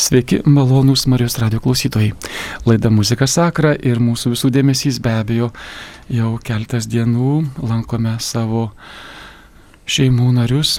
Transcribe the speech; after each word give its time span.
Sveiki, 0.00 0.38
malonūs 0.48 1.02
Marijos 1.12 1.34
radio 1.42 1.58
klausytojai. 1.60 2.14
Laida 2.64 2.88
Muzika 2.88 3.26
Sakra 3.28 3.74
ir 3.76 3.98
mūsų 4.00 4.30
visų 4.32 4.48
dėmesys 4.54 4.96
be 5.04 5.10
abejo 5.12 5.50
jau 6.08 6.30
keltas 6.40 6.86
dienų 6.88 7.34
lankome 7.60 8.14
savo 8.24 8.70
šeimų 9.84 10.30
narius 10.38 10.78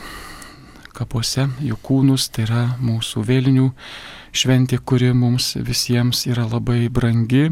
kapuose, 0.98 1.46
jų 1.62 1.78
kūnus, 1.86 2.32
tai 2.34 2.48
yra 2.48 2.64
mūsų 2.82 3.22
vėlinių 3.28 3.68
šventė, 4.34 4.80
kuri 4.82 5.12
mums 5.14 5.52
visiems 5.70 6.24
yra 6.26 6.48
labai 6.50 6.88
brangi. 6.90 7.52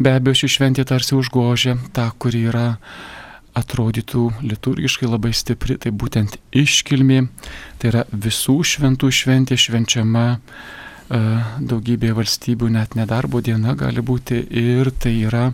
Be 0.00 0.14
abejo, 0.14 0.38
ši 0.40 0.50
šventė 0.56 0.86
tarsi 0.88 1.18
užgožia 1.18 1.76
tą, 1.92 2.06
kuri 2.16 2.46
yra 2.48 2.78
atrodytų 3.52 4.24
liturgiškai 4.40 5.12
labai 5.12 5.34
stipri, 5.36 5.76
tai 5.76 5.92
būtent 5.92 6.40
iškilmė, 6.64 7.20
tai 7.76 7.92
yra 7.92 8.06
visų 8.08 8.56
šventų 8.72 9.12
šventė 9.20 9.60
švenčiama 9.60 10.24
E, 10.32 10.83
daugybėje 11.08 12.14
valstybių 12.16 12.70
net 12.72 12.94
nedarbo 12.96 13.42
diena 13.44 13.74
gali 13.76 14.00
būti 14.00 14.40
ir 14.48 14.90
tai 14.96 15.12
yra 15.28 15.50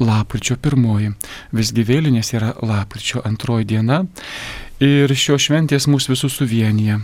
lapkričio 0.00 0.56
pirmoji. 0.58 1.12
Visgi 1.54 1.84
vėlinės 1.86 2.34
yra 2.34 2.54
lapkričio 2.58 3.22
antroji 3.24 3.68
diena 3.70 4.02
ir 4.82 5.14
šios 5.14 5.46
šventės 5.46 5.86
mūsų 5.90 6.14
visus 6.16 6.36
suvienyje. 6.40 6.98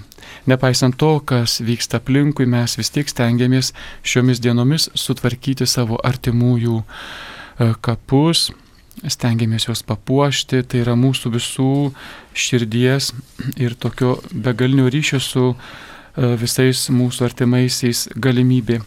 Nepaisant 0.50 0.98
to, 0.98 1.20
kas 1.20 1.60
vyksta 1.62 2.00
aplinkui, 2.00 2.46
mes 2.46 2.76
vis 2.78 2.90
tiek 2.90 3.08
stengiamės 3.08 3.72
šiomis 4.02 4.42
dienomis 4.42 4.90
sutvarkyti 4.94 5.66
savo 5.66 6.00
artimųjų 6.02 6.82
e, 6.82 7.72
kapus, 7.80 8.50
stengiamės 9.06 9.68
juos 9.68 9.84
papuošti, 9.86 10.64
tai 10.66 10.82
yra 10.82 10.96
mūsų 10.98 11.34
visų 11.36 11.72
širdies 12.34 13.12
ir 13.60 13.76
tokio 13.78 14.16
begalinio 14.32 14.88
ryšio 14.90 15.20
su 15.22 15.52
E, 15.52 15.95
visais 16.16 16.86
mūsų 16.92 17.26
artimaisiais 17.28 18.06
galimybė. 18.16 18.80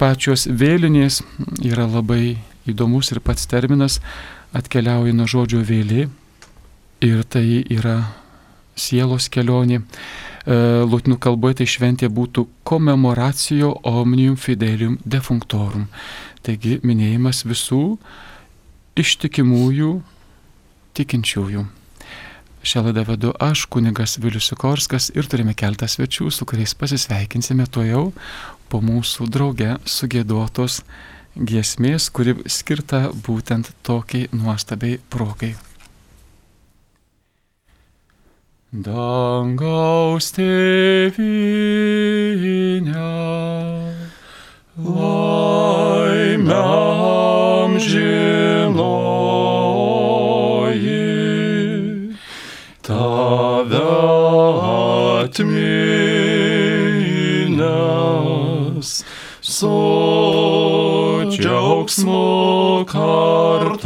Pačios 0.00 0.46
vėlinės 0.48 1.20
yra 1.62 1.86
labai 1.86 2.38
įdomus 2.68 3.12
ir 3.12 3.20
pats 3.24 3.46
terminas 3.46 4.00
atkeliauja 4.56 5.14
nuo 5.14 5.26
žodžio 5.28 5.60
vėlė 5.66 6.08
ir 7.04 7.24
tai 7.28 7.64
yra 7.68 7.98
sielos 8.76 9.28
kelionė. 9.28 9.80
E, 9.80 10.56
Lūtinų 10.88 11.18
kalboje 11.22 11.60
tai 11.60 11.68
šventė 11.70 12.10
būtų 12.12 12.46
komemoracijo 12.66 13.74
omnium 13.88 14.36
fidelium 14.40 14.98
defunctorum. 15.04 15.86
Taigi 16.44 16.78
minėjimas 16.84 17.44
visų 17.48 17.98
ištikimųjų 19.00 19.94
tikinčiųjų. 20.94 21.64
Šią 22.64 22.80
laidą 22.86 23.02
vedu 23.04 23.30
aš, 23.44 23.66
kunigas 23.68 24.16
Vilius 24.16 24.46
Sikorskas 24.48 25.10
ir 25.12 25.26
turime 25.28 25.52
keltą 25.52 25.84
svečių, 25.84 26.30
su 26.32 26.46
kuriais 26.48 26.72
pasisveikinsime 26.80 27.66
tuo 27.68 27.84
jau 27.84 28.04
po 28.72 28.80
mūsų 28.80 29.28
drauge 29.28 29.74
sugėduotos 29.84 30.80
giesmės, 31.36 32.08
kuri 32.08 32.32
skirta 32.48 33.12
būtent 33.26 33.68
tokiai 33.84 34.32
nuostabiai 34.32 34.96
progai. 35.12 35.52
Dangaus 38.72 40.32
tėvynė, 40.34 41.12
laimėm 44.88 46.48
žinau. 47.78 48.43
Atminęs 58.84 59.04
su 59.40 59.68
džiaugsmu 61.30 62.84
kartoju, 62.88 63.84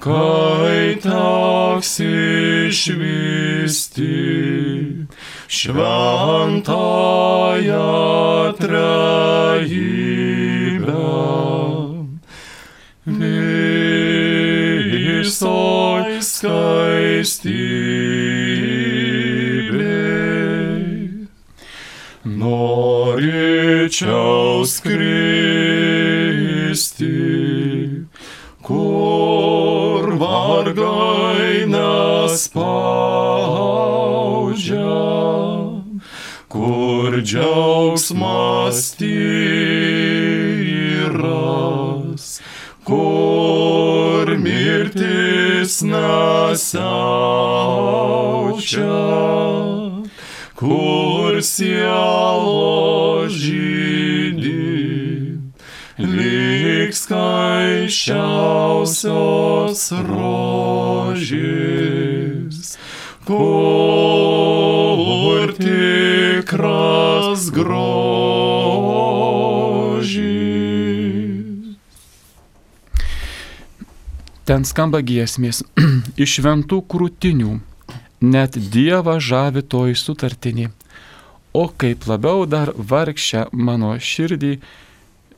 kai 0.00 0.96
teks 1.02 2.00
išvysti 2.68 4.06
šventąją 5.48 6.64
trejybę. 8.58 9.98
Visoj 15.28 16.22
skaistybė. 16.22 18.27
Norėčiau 23.98 24.62
skristi, 24.62 25.98
kur 28.62 30.14
vargai 30.20 31.66
nespaudžia, 31.66 32.46
kur 36.46 37.18
džiaugsmas 37.18 38.94
tyras, 39.02 39.58
kur 42.86 44.30
mirtis 44.38 45.82
nesiaučia, 45.82 46.86
kur 50.54 51.42
sielo 51.42 53.26
žydį 53.26 53.57
skaičiausios 57.88 59.82
rožės, 60.04 61.48
kur 63.24 63.88
tikras 65.56 67.50
grožis. 67.50 67.78
Ten 74.44 74.64
skamba 74.64 75.00
giesmės 75.00 75.62
iš 76.22 76.38
šventų 76.38 76.82
krūtinių, 76.88 77.60
net 78.20 78.56
Dievą 78.56 79.20
žavi 79.20 79.62
toji 79.62 79.94
sutartinė. 79.96 80.70
O 81.56 81.68
kaip 81.68 82.04
labiau 82.06 82.46
dar 82.46 82.72
vargšę 82.76 83.48
mano 83.52 83.96
širdį 83.96 84.60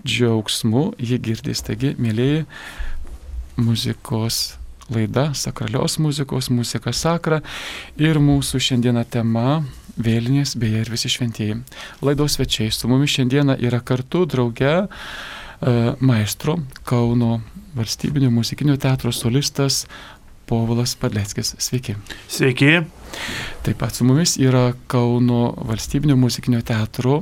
džiaugsmu 0.06 0.90
jį 0.98 1.20
girdės. 1.26 1.64
Taigi, 1.66 1.94
mėlyji, 2.00 2.46
muzikos 3.60 4.56
laida, 4.90 5.30
sakralios 5.34 5.98
muzikos, 6.02 6.50
muzika 6.50 6.92
sakra 6.92 7.40
ir 8.00 8.18
mūsų 8.22 8.60
šiandieną 8.66 9.04
tema 9.10 9.60
vėlinės, 10.00 10.56
beje 10.58 10.84
ir 10.84 10.90
visi 10.90 11.10
šventieji. 11.12 11.60
Laidos 12.02 12.38
svečiai 12.38 12.72
su 12.74 12.88
mumis 12.90 13.14
šiandieną 13.14 13.58
yra 13.62 13.80
kartu 13.84 14.24
drauge 14.26 14.72
e, 14.80 14.86
maestro 16.00 16.58
Kauno 16.88 17.40
valstybinio 17.76 18.30
muzikinio 18.34 18.76
teatro 18.80 19.12
solistas 19.12 19.84
Povilas 20.50 20.96
Padleckis. 20.98 21.54
Sveiki. 21.62 21.94
Sveiki. 22.28 22.80
Taip 23.62 23.78
pat 23.78 23.94
su 23.94 24.04
mumis 24.04 24.34
yra 24.42 24.72
Kauno 24.90 25.52
valstybinio 25.68 26.16
muzikinio 26.18 26.62
teatro 26.66 27.20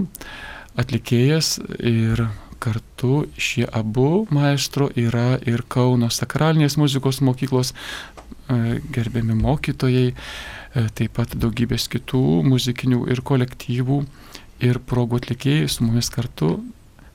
atlikėjas 0.78 1.58
ir 1.78 2.24
kartu 2.58 3.26
šie 3.38 3.66
abu 3.72 4.26
maestro 4.34 4.88
yra 4.98 5.38
ir 5.46 5.64
Kauno 5.68 6.10
sakralinės 6.12 6.78
muzikos 6.80 7.20
mokyklos 7.24 7.72
e, 7.72 8.80
gerbiami 8.94 9.36
mokytojai, 9.38 10.08
e, 10.12 10.86
taip 10.98 11.14
pat 11.18 11.36
daugybės 11.38 11.88
kitų 11.92 12.24
muzikinių 12.48 13.06
ir 13.12 13.22
kolektyvų 13.22 14.02
ir 14.68 14.80
progų 14.82 15.22
atlikėjai 15.22 15.68
su 15.70 15.86
mumis 15.86 16.10
kartu 16.10 16.56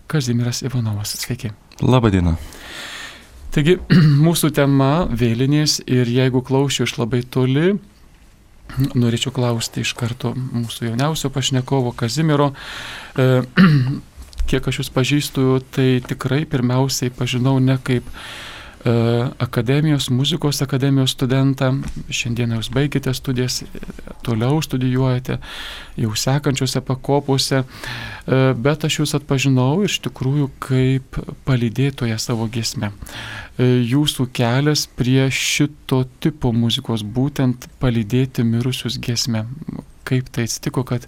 Kazimiras 0.07 0.61
Ivanovas. 0.63 1.15
Sveiki. 1.19 1.53
Labadiena. 1.81 2.35
Taigi 3.53 3.77
mūsų 4.25 4.51
tema 4.55 5.07
vėlinės 5.09 5.81
ir 5.87 6.09
jeigu 6.09 6.43
klausiu 6.45 6.87
iš 6.87 6.97
labai 6.97 7.23
toli, 7.23 7.75
norėčiau 8.97 9.33
klausti 9.35 9.83
iš 9.83 9.93
karto 9.97 10.31
mūsų 10.33 10.89
jauniausio 10.89 11.29
pašnekovo 11.33 11.93
Kazimiero. 11.97 12.53
E, 13.17 13.43
kiek 14.49 14.67
aš 14.67 14.81
jūs 14.81 14.91
pažįstu, 14.93 15.45
tai 15.73 16.01
tikrai 16.05 16.43
pirmiausiai 16.49 17.13
pažinau 17.13 17.57
ne 17.63 17.75
kaip 17.83 18.07
e, 18.07 18.93
akademijos, 19.43 20.09
muzikos 20.13 20.61
akademijos 20.65 21.15
studentą. 21.15 21.71
Šiandien 22.13 22.55
jūs 22.57 22.69
baigėte 22.73 23.13
studijas, 23.15 23.61
toliau 24.25 24.61
studijuojate, 24.63 25.39
jau 25.99 26.11
sekančiose 26.25 26.83
pakopose, 26.85 27.63
e, 27.63 28.41
bet 28.67 28.85
aš 28.87 28.99
jūs 29.01 29.15
atpažinau 29.19 29.83
iš 29.87 29.99
tikrųjų 30.07 30.49
kaip 30.63 31.21
palydėtoje 31.47 32.19
savo 32.21 32.49
gesme. 32.51 32.91
E, 33.57 33.69
jūsų 33.85 34.27
kelias 34.35 34.85
prie 34.99 35.27
šito 35.31 36.03
tipo 36.23 36.53
muzikos, 36.55 37.05
būtent 37.05 37.69
palydėti 37.83 38.45
mirusius 38.47 38.99
gesme. 38.99 39.47
kaip 40.03 40.27
tai 40.35 40.43
atsitiko, 40.43 40.83
kad 40.83 41.05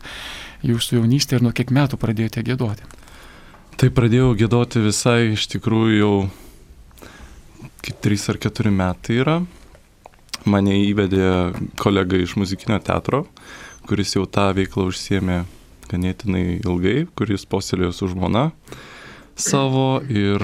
jūsų 0.64 1.02
jaunystė 1.02 1.36
ir 1.36 1.44
nuo 1.44 1.52
kiek 1.52 1.68
metų 1.68 2.00
pradėjote 2.00 2.46
gėdoti? 2.48 2.86
Tai 3.76 3.90
pradėjau 3.92 4.30
gėdoti 4.40 4.80
visai 4.80 5.34
iš 5.34 5.50
tikrųjų 5.52 5.96
jau 6.00 6.14
kaip 7.84 7.98
3 8.06 8.22
ar 8.32 8.38
4 8.46 8.72
metai 8.72 9.18
yra. 9.20 9.34
Mane 10.48 10.78
įvedė 10.86 11.26
kolega 11.82 12.16
iš 12.16 12.38
muzikinio 12.40 12.78
teatro, 12.80 13.26
kuris 13.90 14.16
jau 14.16 14.24
tą 14.30 14.46
veiklą 14.56 14.86
užsiemė 14.92 15.42
ganėtinai 15.92 16.62
ilgai, 16.62 17.02
kuris 17.20 17.44
posėlėjo 17.50 17.92
su 17.98 18.08
žmona 18.14 18.46
savo 19.36 20.00
ir 20.08 20.40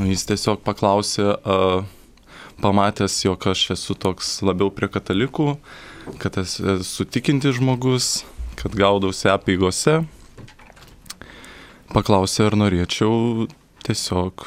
jis 0.00 0.24
tiesiog 0.30 0.62
paklausė, 0.64 1.34
pamatęs, 2.64 3.18
jog 3.26 3.44
aš 3.52 3.66
esu 3.76 3.96
toks 3.98 4.38
labiau 4.46 4.72
prie 4.72 4.88
katalikų, 4.88 5.52
kad 6.22 6.40
esu 6.40 7.04
tikinti 7.04 7.52
žmogus, 7.56 8.22
kad 8.60 8.72
gaudausi 8.76 9.28
apėgose, 9.32 10.00
paklausė, 11.94 12.46
ar 12.48 12.56
norėčiau 12.60 13.48
tiesiog 13.86 14.46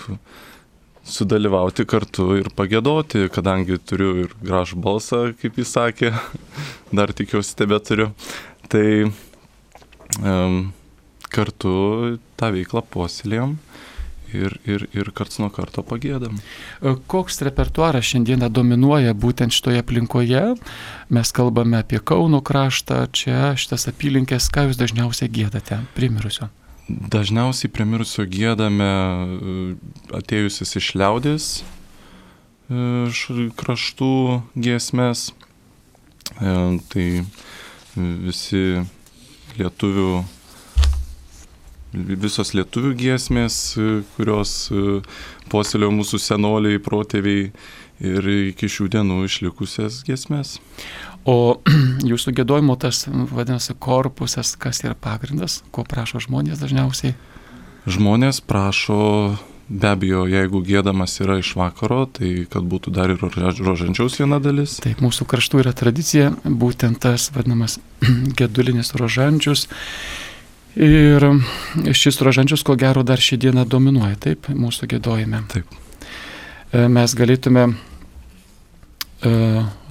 sudalyvauti 1.03 1.85
kartu 1.89 2.29
ir 2.39 2.47
pagėdoti, 2.55 3.27
kadangi 3.33 3.79
turiu 3.83 4.13
ir 4.23 4.35
gražų 4.43 4.79
balsą, 4.83 5.23
kaip 5.41 5.59
jis 5.59 5.73
sakė, 5.75 6.13
dar 6.97 7.11
tikiuosi 7.15 7.57
tebe 7.59 7.79
turiu. 7.83 8.11
Tai 8.71 8.87
um, 10.23 10.71
kartu 11.33 11.73
tą 12.39 12.53
veiklą 12.55 12.83
puoselėjom 12.93 13.57
ir, 14.33 14.55
ir, 14.65 14.87
ir 14.95 15.11
karts 15.15 15.39
nuo 15.41 15.49
karto 15.53 15.83
pagėdam. 15.85 16.39
E, 16.39 16.95
koks 17.11 17.41
repertuaras 17.45 18.07
šiandieną 18.09 18.49
dominuoja 18.53 19.13
būtent 19.17 19.53
šitoje 19.55 19.83
aplinkoje? 19.83 20.43
Mes 21.13 21.35
kalbame 21.35 21.81
apie 21.81 22.01
Kauno 22.01 22.41
kraštą, 22.45 23.05
čia 23.13 23.53
šitas 23.59 23.89
apylinkės, 23.91 24.49
ką 24.53 24.69
jūs 24.69 24.81
dažniausiai 24.81 25.31
gėdate 25.33 25.83
primirusio? 25.97 26.49
Dažniausiai 26.89 27.71
primirusio 27.71 28.25
gėdame 28.27 28.87
e, 28.87 29.53
atėjusis 30.19 30.75
iš 30.81 30.89
liaudės 30.99 31.45
e, 32.67 33.47
kraštų 33.59 34.13
giesmės. 34.59 35.31
Tai 36.33 37.05
visi 37.95 38.61
lietuvių 39.59 40.09
visos 41.93 42.53
lietuvių 42.57 42.93
giesmės, 42.97 43.57
kurios 44.15 44.53
e, 44.73 45.01
puoselėjo 45.51 45.91
mūsų 45.93 46.19
senoliai, 46.19 46.81
protėviai 46.81 47.51
ir 48.03 48.27
iki 48.51 48.69
šių 48.69 48.89
dienų 48.97 49.23
išlikusias 49.27 50.01
giesmės. 50.07 50.57
O 51.29 51.61
jūsų 52.11 52.35
gėdojimo 52.39 52.75
tas, 52.79 53.05
vadinasi, 53.07 53.75
korpusas, 53.79 54.55
kas 54.59 54.83
yra 54.83 54.95
pagrindas, 54.95 55.61
ko 55.71 55.85
prašo 55.87 56.21
žmonės 56.23 56.61
dažniausiai? 56.61 57.15
Žmonės 57.87 58.39
prašo, 58.47 58.99
be 59.67 59.89
abejo, 59.91 60.25
jeigu 60.31 60.61
gėdamas 60.63 61.15
yra 61.23 61.39
iš 61.39 61.53
vakaro, 61.59 62.03
tai 62.11 62.45
kad 62.51 62.67
būtų 62.67 62.93
dar 62.95 63.11
ir 63.11 63.23
rožančiaus 63.23 64.19
viena 64.19 64.39
dalis. 64.43 64.77
Taip, 64.83 65.03
mūsų 65.03 65.27
kraštų 65.31 65.63
yra 65.63 65.73
tradicija, 65.75 66.33
būtent 66.43 67.01
tas 67.03 67.29
vadinamas 67.35 67.79
gedulinis 68.39 68.93
rožančius. 68.99 69.69
Ir 70.73 71.21
šis 71.93 72.17
rožančius, 72.25 72.63
ko 72.65 72.73
gero, 72.79 73.03
dar 73.05 73.21
šį 73.21 73.37
dieną 73.45 73.67
dominuoja, 73.69 74.17
taip, 74.27 74.49
mūsų 74.49 74.89
gėdojime. 74.95 75.43
Taip. 75.51 75.75
E, 76.73 76.87
mes 76.89 77.13
galėtume 77.13 77.67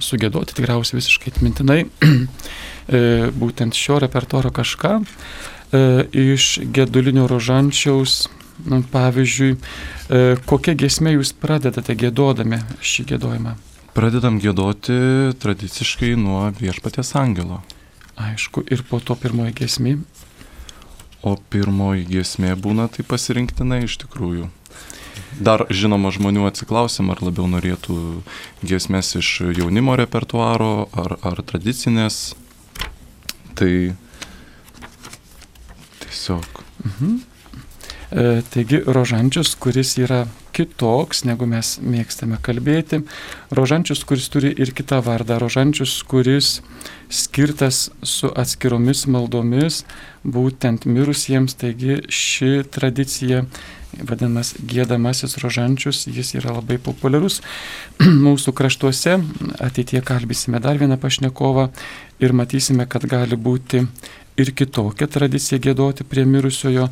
sugėdoti 0.03 0.55
tikriausiai 0.57 0.99
visiškai 0.99 1.33
atmintinai 1.33 1.79
uh, 1.85 2.23
būtent 3.41 3.77
šio 3.77 3.99
repertuaro 4.03 4.53
kažką 4.53 4.93
uh, 5.01 6.01
iš 6.09 6.59
gedulinio 6.75 7.25
rožančiaus, 7.31 8.27
nu, 8.69 8.83
pavyzdžiui, 8.93 9.55
kokią 10.45 10.75
gesmę 10.77 11.15
jūs 11.15 11.33
pradedate 11.35 11.95
gėdodami 11.97 12.61
šį 12.85 13.07
gėdojimą? 13.13 13.55
Pradedam 13.97 14.37
gėdoti 14.41 14.95
tradiciškai 15.41 16.13
nuo 16.21 16.45
viešpatės 16.59 17.15
angelo. 17.17 17.63
Aišku, 18.21 18.61
ir 18.69 18.85
po 18.85 19.01
to 19.01 19.17
pirmoji 19.17 19.57
gesmė 19.57 19.97
O 21.23 21.37
pirmoji 21.39 22.03
giesmė 22.09 22.49
būna 22.59 22.89
tai 22.91 23.05
pasirinktinai 23.07 23.85
iš 23.85 23.95
tikrųjų. 24.01 24.49
Dar 25.43 25.65
žinoma 25.73 26.11
žmonių 26.13 26.47
atsiklausim, 26.49 27.09
ar 27.13 27.23
labiau 27.25 27.47
norėtų 27.49 27.97
giesmės 28.65 29.15
iš 29.19 29.29
jaunimo 29.57 29.97
repertuaro 29.99 30.87
ar, 30.93 31.17
ar 31.25 31.43
tradicinės. 31.45 32.35
Tai 33.57 33.73
tiesiog. 36.03 36.63
Mhm. 36.85 37.21
E, 38.13 38.41
taigi 38.53 38.77
rožančius, 38.85 39.55
kuris 39.57 39.95
yra 39.97 40.27
kitoks, 40.53 41.23
negu 41.25 41.47
mes 41.49 41.79
mėgstame 41.81 42.37
kalbėti. 42.45 42.99
Rožančius, 43.49 44.03
kuris 44.05 44.27
turi 44.29 44.51
ir 44.53 44.69
kitą 44.77 44.99
vardą. 45.01 45.39
Rožančius, 45.41 45.95
kuris 46.05 46.59
skirtas 47.09 47.87
su 48.05 48.29
atskiromis 48.29 49.07
maldomis, 49.09 49.81
būtent 50.21 50.85
mirusiems. 50.85 51.57
Taigi 51.57 52.03
ši 52.05 52.51
tradicija, 52.69 53.47
vadinamas 54.01 54.53
gėdamasis 54.59 55.37
rožančius, 55.43 56.05
jis 56.07 56.33
yra 56.39 56.55
labai 56.57 56.79
populiarus 56.81 57.41
mūsų 58.25 58.53
kraštuose. 58.57 59.17
Ateitie 59.63 60.01
kalbėsime 60.05 60.61
dar 60.63 60.79
vieną 60.81 60.97
pašnekovą 61.01 61.69
ir 62.23 62.35
matysime, 62.35 62.87
kad 62.89 63.05
gali 63.09 63.37
būti 63.37 63.85
ir 64.39 64.53
kitokia 64.57 65.07
tradicija 65.07 65.61
gėdoti 65.61 66.07
prie 66.07 66.25
mirusiojo. 66.25 66.89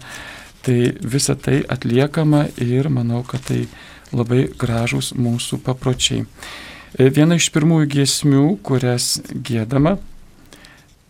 Tai 0.61 0.77
visa 1.01 1.33
tai 1.33 1.63
atliekama 1.65 2.45
ir 2.61 2.91
manau, 2.93 3.23
kad 3.25 3.41
tai 3.47 3.63
labai 4.13 4.45
gražus 4.59 5.15
mūsų 5.17 5.57
papročiai. 5.65 6.27
E, 6.99 7.07
viena 7.09 7.39
iš 7.39 7.49
pirmųjų 7.55 7.87
giesmių, 7.95 8.45
kurias 8.61 9.15
gėdama, 9.31 9.95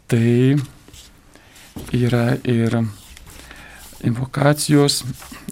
tai 0.07 0.55
yra 1.95 2.37
ir 2.47 2.79
invokacijos, 4.07 5.01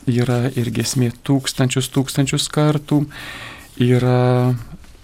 yra 0.10 0.48
ir 0.57 0.72
giesmė 0.74 1.12
tūkstančius 1.25 1.90
tūkstančius 1.94 2.50
kartų, 2.54 3.04
yra, 3.84 4.54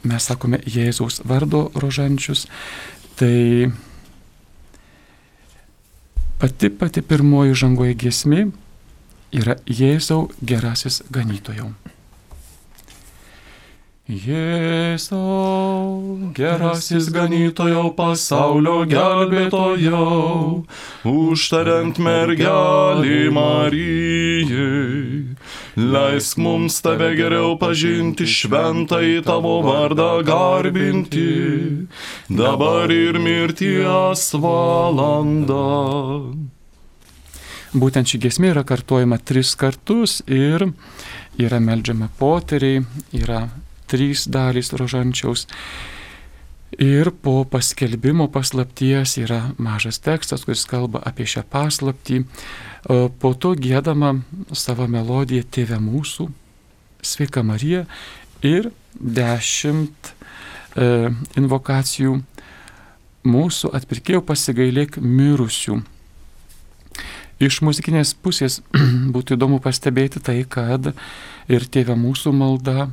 mes 0.03 0.29
sakome, 0.29 0.59
Jėzaus 0.65 1.21
vardo 1.27 1.69
rožančius. 1.75 2.45
Tai 3.15 3.71
pati 6.41 6.69
pati 6.69 7.01
pirmoji 7.01 7.55
žangoje 7.55 7.95
giesmė 8.05 8.45
yra 9.35 9.57
Jėzau 9.65 10.29
gerasis 10.43 11.01
ganytojau. 11.11 11.71
Jėzau, 14.05 15.17
gerasis 16.37 17.07
ganytojau, 17.09 17.87
pasaulio 17.97 18.83
gelbėtojau, 18.85 20.61
užtariant 21.09 21.97
mergelį 21.97 23.33
Marijai, 23.33 25.33
leisk 25.73 26.37
mums 26.37 26.77
tave 26.85 27.17
geriau 27.17 27.57
pažinti, 27.57 28.29
šventai 28.29 29.25
tavo 29.25 29.65
vardą 29.65 30.21
garbinti, 30.21 31.89
dabar 32.29 32.93
ir 32.93 33.17
mirties 33.17 34.29
valanda. 34.37 35.65
Būtent 37.73 38.05
ši 38.05 38.21
gesmė 38.21 38.53
yra 38.53 38.67
kartuojama 38.69 39.17
tris 39.17 39.57
kartus 39.57 40.21
ir 40.29 40.69
yra 41.41 41.57
melžiama 41.57 42.13
poteriai, 42.21 42.85
yra 43.17 43.64
trys 43.89 44.25
dalys 44.31 44.73
rožančiaus. 44.73 45.45
Ir 46.81 47.11
po 47.23 47.45
paskelbimo 47.47 48.27
paslapties 48.33 49.15
yra 49.21 49.41
mažas 49.61 50.01
tekstas, 50.03 50.43
kuris 50.43 50.65
kalba 50.67 50.99
apie 51.07 51.27
šią 51.29 51.45
paslaptį. 51.51 52.23
Po 53.21 53.33
to 53.39 53.53
gėdama 53.55 54.17
savo 54.51 54.89
melodiją 54.91 55.45
Tėve 55.47 55.79
mūsų, 55.79 56.27
Sveika 57.05 57.45
Marija 57.45 57.85
ir 58.41 58.71
dešimt 58.97 60.09
e, 60.09 61.11
invokacijų 61.37 62.15
mūsų 63.29 63.71
atpirkėjų 63.77 64.23
pasigailėk 64.25 64.97
mirusių 65.01 65.83
Iš 67.35 67.59
muzikinės 67.67 68.13
pusės 68.15 68.61
būtų 69.15 69.35
įdomu 69.35 69.59
pastebėti 69.63 70.21
tai, 70.23 70.37
kad 70.47 70.93
ir 71.51 71.65
Tėvė 71.67 71.97
mūsų 71.99 72.31
malda, 72.31 72.87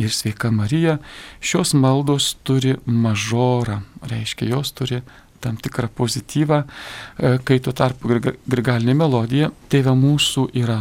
ir 0.00 0.12
Sveika 0.12 0.50
Marija, 0.50 0.98
šios 1.40 1.74
maldos 1.74 2.32
turi 2.46 2.76
mažorą, 2.86 3.80
reiškia, 4.08 4.48
jos 4.54 4.72
turi 4.72 5.02
tam 5.42 5.56
tikrą 5.58 5.88
pozityvą, 5.88 6.62
e, 6.62 7.38
kai 7.44 7.58
tuo 7.60 7.74
tarpu 7.74 8.08
grigalinė 8.46 8.94
melodija 8.94 9.50
Tėvė 9.68 9.94
mūsų 9.98 10.48
yra 10.54 10.78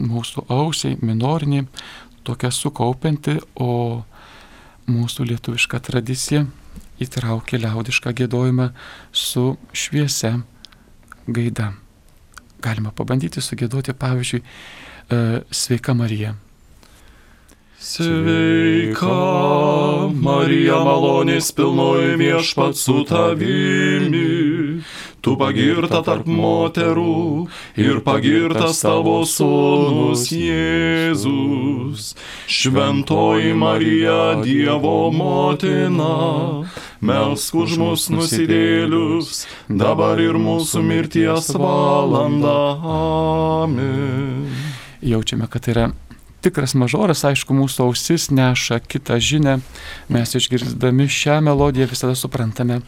mūsų 0.00 0.46
ausiai, 0.50 0.98
minorinė, 1.04 1.66
tokia 2.24 2.50
sukaupianti, 2.50 3.38
o 3.54 4.02
mūsų 4.90 5.28
lietuviška 5.30 5.80
tradicija 5.86 6.46
įtraukia 7.00 7.60
liaudišką 7.62 8.12
gėdojimą 8.16 8.70
su 9.12 9.54
šviesia 9.72 10.40
gaida. 11.28 11.72
Galima 12.60 12.92
pabandyti 12.92 13.40
sugėdoti, 13.40 13.94
pavyzdžiui, 13.96 14.42
e, 14.42 15.42
Sveika 15.50 15.94
Marija. 15.94 16.34
Sveika 17.80 19.08
Marija 20.12 20.82
malonės 20.84 21.46
pilnoji 21.56 22.18
viešpat 22.20 22.76
su 22.76 23.06
tavimi, 23.08 24.82
tu 25.24 25.32
pagirta 25.40 26.02
tarp 26.04 26.28
moterų 26.28 27.46
ir 27.80 28.02
pagirtas 28.04 28.82
tavo 28.84 29.22
sūnus 29.24 30.26
Jėzus. 30.28 32.10
Šventoji 32.44 33.54
Marija 33.56 34.18
Dievo 34.44 35.08
motina, 35.16 36.68
melsk 37.00 37.56
už 37.64 37.78
mus 37.80 38.10
nusidėlius, 38.12 39.46
dabar 39.72 40.20
ir 40.20 40.36
mūsų 40.36 40.84
mirties 40.84 41.48
valanda. 41.56 42.60
Amen. 43.64 44.52
Jaučiame, 45.00 45.48
kad 45.48 45.64
tai 45.64 45.76
yra 45.78 45.88
tikras 46.44 46.74
mažoras, 46.78 47.24
aišku, 47.28 47.54
mūsų 47.56 47.88
ausis 47.88 48.28
neša 48.34 48.80
kitą 48.84 49.18
žinę. 49.20 49.58
Mes 50.12 50.34
išgirdami 50.36 51.08
šią 51.10 51.40
melodiją 51.46 51.88
visada 51.90 52.16
suprantame, 52.18 52.80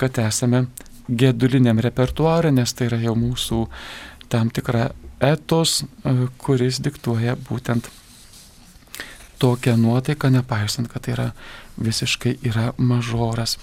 kad 0.00 0.18
esame 0.22 0.66
geduliniam 1.08 1.80
repertuarė, 1.84 2.52
nes 2.54 2.72
tai 2.72 2.88
yra 2.88 3.00
jau 3.02 3.16
mūsų 3.18 3.66
tam 4.32 4.50
tikra 4.54 4.88
etos, 5.24 5.82
kuris 6.40 6.80
diktuoja 6.84 7.36
būtent 7.48 7.90
tokią 9.42 9.76
nuotaiką, 9.76 10.30
nepaisant, 10.32 10.88
kad 10.88 11.04
tai 11.04 11.14
yra 11.16 11.28
visiškai 11.76 12.38
yra 12.48 12.72
mažoras. 12.78 13.58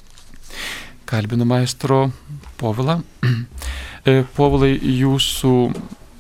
Kalbinu 1.10 1.48
maestro 1.50 2.12
Povilą. 2.58 3.02
E, 4.02 4.24
Povilai, 4.34 4.80
jūsų 4.82 5.52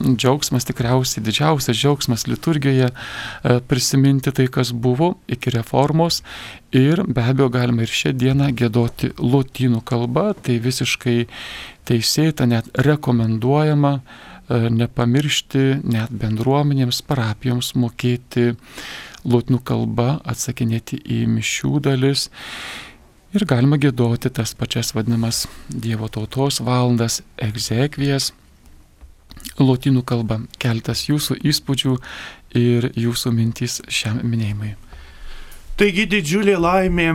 džiaugsmas 0.01 0.65
tikriausiai 0.67 1.23
didžiausias 1.25 1.77
džiaugsmas 1.77 2.27
liturgijoje 2.27 2.89
e, 2.89 3.59
prisiminti 3.67 4.31
tai, 4.31 4.47
kas 4.47 4.71
buvo 4.73 5.13
iki 5.31 5.53
reformos 5.53 6.21
ir 6.71 7.03
be 7.07 7.23
abejo 7.23 7.49
galima 7.53 7.85
ir 7.85 7.91
šią 7.91 8.13
dieną 8.17 8.51
gėdoti 8.57 9.11
lotynų 9.19 9.81
kalba, 9.85 10.31
tai 10.33 10.59
visiškai 10.63 11.17
teisėta, 11.87 12.47
net 12.49 12.69
rekomenduojama 12.87 13.93
e, 13.97 14.03
nepamiršti 14.81 15.65
net 15.83 16.13
bendruomenėms, 16.13 17.01
parapijoms 17.07 17.73
mokėti 17.75 18.53
lotynų 19.27 19.61
kalba, 19.65 20.15
atsakinėti 20.25 21.01
į 21.05 21.25
mišių 21.29 21.81
dalis. 21.87 22.29
Ir 23.31 23.45
galima 23.47 23.77
gėdoti 23.79 24.31
tas 24.33 24.51
pačias 24.57 24.91
vadinamas 24.91 25.45
Dievo 25.71 26.09
tautos 26.11 26.59
valandas, 26.59 27.21
egzekvijas, 27.39 28.33
lotynų 29.59 30.03
kalba. 30.07 30.41
Keltas 30.61 31.07
jūsų 31.09 31.39
įspūdžių 31.51 31.97
ir 32.59 32.91
jūsų 32.99 33.33
mintys 33.35 33.81
šiam 33.89 34.21
minėjimui. 34.23 34.75
Taigi 35.79 36.05
didžiulė 36.05 36.57
laimė 36.61 37.07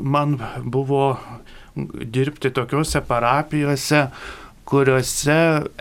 man 0.00 0.38
buvo 0.64 1.12
dirbti 1.76 2.50
tokiuose 2.50 3.02
parapijose, 3.06 4.06
kuriuose 4.66 5.36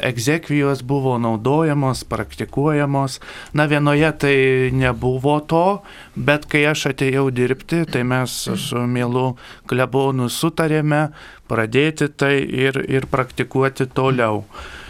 egzekvijos 0.10 0.84
buvo 0.86 1.16
naudojamos, 1.22 2.04
praktikuojamos. 2.12 3.20
Na 3.54 3.66
vienoje 3.66 4.12
tai 4.22 4.36
nebuvo 4.76 5.40
to, 5.40 5.82
bet 6.16 6.46
kai 6.52 6.66
aš 6.72 6.92
atėjau 6.92 7.30
dirbti, 7.34 7.86
tai 7.90 8.04
mes 8.04 8.36
su 8.66 8.84
mielu 8.86 9.32
klebonu 9.70 10.28
sutarėme 10.30 11.08
pradėti 11.50 12.12
tai 12.12 12.36
ir, 12.44 12.84
ir 12.90 13.08
praktikuoti 13.12 13.88
toliau. 13.96 14.44
Mm. 14.44 14.81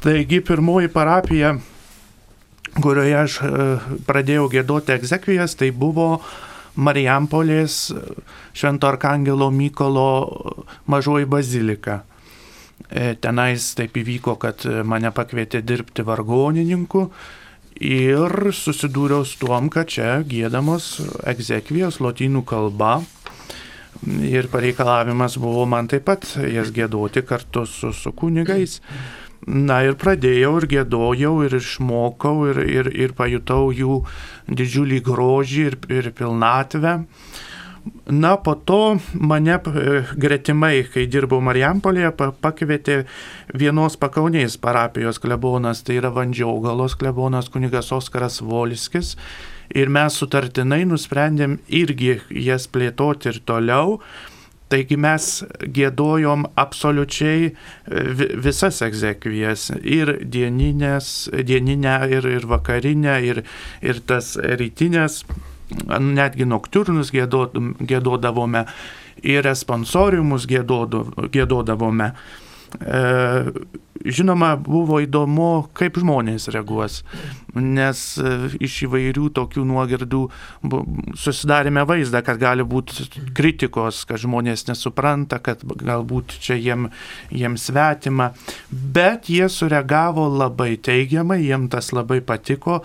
Taigi 0.00 0.40
pirmoji 0.40 0.88
parapija, 0.88 1.50
kurioje 2.80 3.16
aš 3.20 3.34
e, 3.44 3.50
pradėjau 4.08 4.46
gėdoti 4.48 4.94
egzekvijas, 4.94 5.58
tai 5.60 5.68
buvo 5.76 6.22
Marijampolės 6.80 7.76
Švento 8.56 8.88
Arkangelo 8.88 9.50
Mykolo 9.52 10.06
mažoji 10.88 11.28
bazilika. 11.28 11.98
E, 12.88 13.12
tenais 13.20 13.74
taip 13.76 14.00
įvyko, 14.00 14.38
kad 14.40 14.64
mane 14.88 15.12
pakvietė 15.12 15.60
dirbti 15.60 16.06
vargonininku 16.08 17.04
ir 17.84 18.52
susidūriau 18.56 19.28
su 19.28 19.44
tuom, 19.44 19.68
kad 19.68 19.92
čia 19.92 20.20
gėdamos 20.24 20.94
egzekvijos 21.28 22.00
lotynų 22.00 22.46
kalba. 22.48 23.02
Ir 24.24 24.48
pareikalavimas 24.48 25.36
buvo 25.36 25.68
man 25.68 25.92
taip 25.92 26.08
pat 26.08 26.24
jas 26.48 26.72
gėdoti 26.72 27.20
kartu 27.28 27.68
su, 27.68 27.92
su 27.92 28.16
kunigais. 28.16 28.80
Na 29.48 29.80
ir 29.86 29.94
pradėjau 29.96 30.58
ir 30.60 30.66
gėdojau 30.68 31.34
ir 31.46 31.54
išmokau 31.56 32.50
ir, 32.50 32.60
ir, 32.60 32.90
ir 32.92 33.14
pajutau 33.16 33.70
jų 33.72 34.02
didžiulį 34.52 35.00
grožį 35.06 35.62
ir, 35.70 35.78
ir 35.88 36.10
pilnatvę. 36.16 36.98
Na, 38.10 38.34
po 38.36 38.54
to 38.54 38.98
mane 39.14 39.54
e, 39.56 40.02
gretimai, 40.20 40.82
kai 40.92 41.06
dirbau 41.08 41.40
Marijampolėje, 41.40 42.10
pakvietė 42.42 42.96
vienos 43.56 43.96
pakaunės 43.96 44.58
parapijos 44.60 45.20
klebonas, 45.22 45.80
tai 45.86 45.96
yra 46.02 46.10
Vandžiaugalos 46.12 46.98
klebonas 47.00 47.48
kunigas 47.48 47.88
Oskaras 47.96 48.42
Volskis. 48.44 49.14
Ir 49.70 49.88
mes 49.88 50.18
sutartinai 50.18 50.82
nusprendėm 50.90 51.60
irgi 51.70 52.18
jas 52.34 52.66
plėtoti 52.68 53.30
ir 53.30 53.40
toliau. 53.46 54.00
Taigi 54.70 54.94
mes 55.02 55.24
gėdojom 55.76 56.44
absoliučiai 56.62 57.48
e, 57.50 57.54
visas 58.44 58.78
egzekvijas 58.86 59.70
ir 59.82 60.12
dieninės, 60.22 61.30
dieninę, 61.34 61.96
ir, 62.14 62.28
ir 62.38 62.46
vakarinę, 62.50 63.16
ir, 63.26 63.42
ir 63.82 64.02
tas 64.06 64.36
rytinės, 64.38 65.24
netgi 65.90 66.46
nokturnus 66.46 67.10
gėdodavome, 67.14 68.64
ir 69.26 69.42
responsoriumus 69.46 70.46
gėdodavome. 70.50 72.12
E, 72.78 73.00
žinoma, 74.04 74.54
buvo 74.56 75.00
įdomu, 75.02 75.68
kaip 75.76 75.98
žmonės 76.00 76.48
reaguos, 76.54 77.00
nes 77.54 78.02
e, 78.18 78.32
iš 78.62 78.78
įvairių 78.86 79.28
tokių 79.36 79.64
nuogirdų 79.68 80.22
susidarėme 81.20 81.84
vaizdą, 81.88 82.22
kad 82.26 82.40
gali 82.40 82.64
būti 82.66 83.08
kritikos, 83.36 84.04
kad 84.08 84.22
žmonės 84.22 84.66
nesupranta, 84.70 85.40
kad 85.44 85.64
galbūt 85.64 86.38
čia 86.40 86.58
jiem, 86.58 86.90
jiem 87.34 87.58
svetima, 87.60 88.32
bet 88.70 89.30
jie 89.32 89.48
sureagavo 89.52 90.28
labai 90.32 90.76
teigiamai, 90.80 91.42
jiem 91.44 91.68
tas 91.72 91.92
labai 91.96 92.22
patiko 92.24 92.80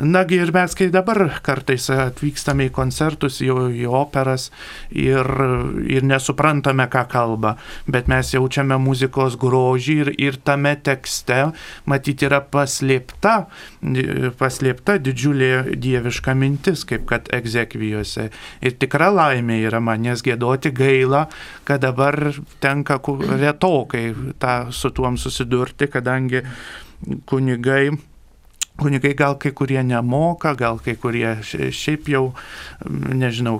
Nagi 0.00 0.38
ir 0.40 0.50
mes, 0.54 0.72
kai 0.76 0.88
dabar 0.92 1.18
kartais 1.44 1.90
atvykstame 1.92 2.70
į 2.70 2.72
koncertus, 2.72 3.40
į, 3.44 3.50
į 3.82 3.86
operas 3.92 4.48
ir, 4.96 5.28
ir 5.84 6.06
nesuprantame, 6.08 6.86
ką 6.88 7.02
kalba, 7.10 7.56
bet 7.90 8.08
mes 8.08 8.32
jaučiame 8.32 8.78
muzikos 8.80 9.36
grožį 9.40 9.96
ir, 10.04 10.12
ir 10.16 10.38
tame 10.46 10.72
tekste, 10.80 11.50
matyti, 11.90 12.28
yra 12.30 12.40
paslėpta, 12.40 13.34
paslėpta 14.40 14.96
didžiulė 15.04 15.76
dieviška 15.76 16.36
mintis, 16.38 16.86
kaip 16.88 17.04
kad 17.10 17.28
egzekvijose. 17.36 18.30
Ir 18.64 18.76
tikra 18.80 19.10
laimė 19.12 19.60
yra 19.66 19.82
manęs 19.84 20.24
gėdoti 20.24 20.72
gaila, 20.76 21.26
kad 21.68 21.84
dabar 21.84 22.32
tenka 22.64 23.00
retokai 23.40 24.06
tą 24.40 24.54
su 24.72 24.94
tuom 24.96 25.20
susidurti, 25.20 25.90
kadangi 25.92 26.44
kunigai 27.28 27.90
kunigai 28.80 29.14
gal 29.14 29.36
kai 29.40 29.52
kurie 29.56 29.82
nemoka, 29.84 30.54
gal 30.58 30.80
kai 30.82 30.96
kurie 31.00 31.36
šiaip 31.44 32.08
jau, 32.08 32.30
nežinau, 32.88 33.58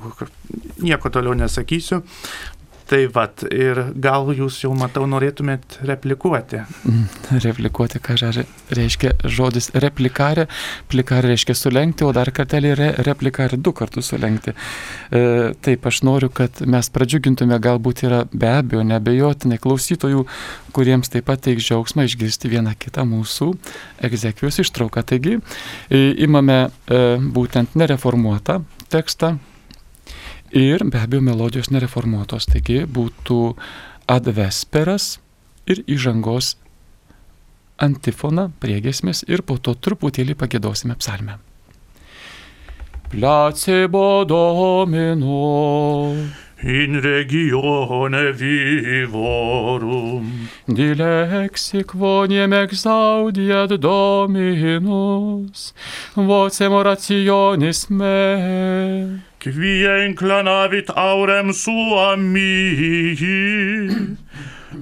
nieko 0.80 1.12
toliau 1.12 1.36
nesakysiu, 1.36 2.02
Tai 2.90 3.04
vad, 3.14 3.44
ir 3.54 3.78
gal 4.02 4.32
jūs 4.34 4.56
jau 4.64 4.72
matau 4.74 5.04
norėtumėt 5.06 5.76
replikuoti. 5.86 6.64
Mm, 6.90 7.04
replikuoti, 7.44 8.00
ką 8.02 8.16
reiškia 8.74 9.12
žodis 9.30 9.68
replikarė. 9.84 10.48
Plikarė 10.90 11.30
reiškia 11.30 11.54
sulenkti, 11.54 12.02
o 12.02 12.10
dar 12.16 12.32
kartelį 12.34 12.72
re, 12.80 12.88
replikarė 13.06 13.60
du 13.62 13.70
kartus 13.78 14.10
sulenkti. 14.10 14.56
E, 15.14 15.20
taip, 15.62 15.86
aš 15.86 16.00
noriu, 16.08 16.32
kad 16.34 16.64
mes 16.66 16.90
pradžiugintume, 16.90 17.60
galbūt 17.62 18.02
yra 18.08 18.24
be 18.32 18.50
abejo, 18.50 18.82
nebejotinai 18.88 19.60
klausytojų, 19.62 20.24
kuriems 20.74 21.14
taip 21.14 21.28
pat 21.30 21.44
teiks 21.46 21.68
džiaugsmą 21.68 22.08
išgirsti 22.08 22.50
vieną 22.50 22.74
kitą 22.74 23.06
mūsų 23.06 23.52
egzekvijos 24.10 24.64
ištrauką. 24.64 25.06
Taigi, 25.14 25.38
imame 26.26 26.58
e, 26.66 27.04
būtent 27.38 27.78
nereformuotą 27.78 28.64
tekstą, 28.90 29.36
ir 30.52 30.84
be 30.84 30.98
abejo 31.00 31.22
melodijos 31.24 31.70
nereformuotos, 31.70 32.46
taigi 32.50 32.84
būtų 32.86 33.56
advesperas 34.10 35.18
ir 35.70 35.84
įžangos 35.86 36.56
antifona, 37.80 38.50
priegesmės 38.60 39.24
ir 39.28 39.42
po 39.46 39.56
to 39.58 39.74
truputėlį 39.74 40.34
pagėdosime 40.36 40.98
psalmę. 41.00 41.38
Placebo 43.10 44.24
domino. 44.24 45.40
in 46.62 47.00
regione 47.00 48.32
vivorum. 48.32 50.24
Dilexi 50.68 51.84
quoniam 51.84 52.52
exaudiat 52.52 53.78
Dominus, 53.80 55.74
vocem 56.14 56.72
orationis 56.72 57.88
me. 57.88 59.29
quia 59.40 60.04
inclinavit 60.04 60.90
aurem 60.94 61.52
suam 61.52 62.20
mihi, 62.32 63.88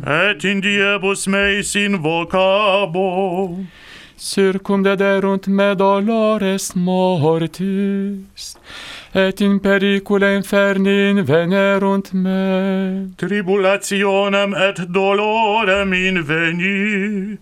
et 0.05 0.45
in 0.45 0.61
diebus 0.61 1.29
meis 1.29 1.75
invocabo. 1.75 3.65
Circumdederunt 4.19 5.47
me 5.47 5.75
dolores 5.77 6.75
mortis, 6.75 8.57
et 9.15 9.41
in 9.41 9.61
pericule 9.61 10.35
inferni 10.37 11.11
invenerunt 11.13 12.13
me. 12.13 13.15
Tribulationem 13.17 14.55
et 14.55 14.79
dolorem 14.93 15.93
inveni, 15.93 17.39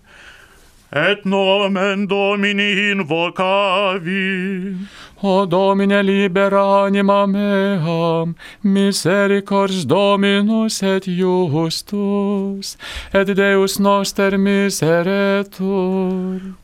et 0.91 1.25
nomen 1.25 2.07
Domini 2.07 2.91
invocavi. 2.91 4.75
O 5.23 5.45
Domine 5.45 6.03
libera 6.03 6.85
anima 6.85 7.25
meam, 7.27 8.35
misericords 8.63 9.85
Dominus 9.85 10.83
et 10.83 11.07
justus, 11.07 12.77
et 13.13 13.35
Deus 13.35 13.79
noster 13.79 14.37
miseretur. 14.37 15.59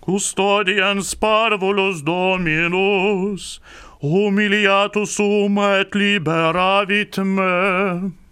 Custodians 0.02 1.16
parvulus 1.16 2.04
Dominus, 2.04 3.60
humiliatus 4.02 5.16
sum 5.16 5.58
et 5.58 5.96
liberavit 5.96 7.18
me. 7.18 8.23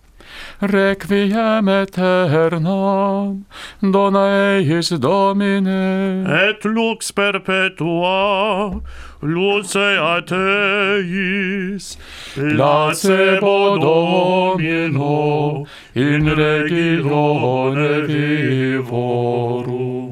Requiem 0.61 1.67
aeternam, 1.67 3.45
dona 3.81 4.57
eis 4.57 4.91
Domine. 4.91 6.23
Et 6.27 6.65
lux 6.65 7.11
perpetua, 7.11 8.81
luce 9.21 9.77
a 9.77 10.21
teis, 10.21 11.97
placebo 12.35 13.77
Domino, 13.79 15.65
in 15.95 16.35
regione 16.35 18.07
vivorum. 18.07 20.10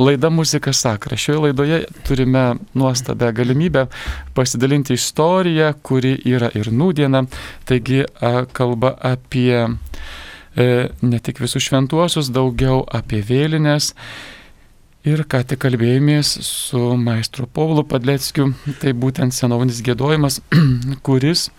Laida 0.00 0.30
Muzika 0.30 0.72
Sakra. 0.72 1.16
Šioje 1.16 1.38
laidoje 1.38 1.84
turime 2.08 2.54
nuostabę 2.74 3.32
galimybę 3.32 3.86
pasidalinti 4.34 4.94
istoriją, 4.96 5.74
kuri 5.82 6.14
yra 6.24 6.48
ir 6.56 6.70
nūdiena. 6.72 7.26
Taigi 7.68 8.06
kalba 8.56 8.94
apie 8.96 9.58
e, 9.60 10.68
ne 11.02 11.18
tik 11.20 11.42
visus 11.44 11.66
šventuosius, 11.66 12.30
daugiau 12.32 12.80
apie 12.88 13.20
vėlinės. 13.20 13.90
Ir 15.04 15.20
ką 15.28 15.42
tik 15.52 15.60
kalbėjomės 15.66 16.30
su 16.48 16.80
maestru 16.96 17.44
Povlu 17.44 17.84
Padleckiu, 17.84 18.54
tai 18.80 18.94
būtent 18.96 19.36
senovinis 19.36 19.82
gėdojimas, 19.84 20.40
kuris 21.06 21.50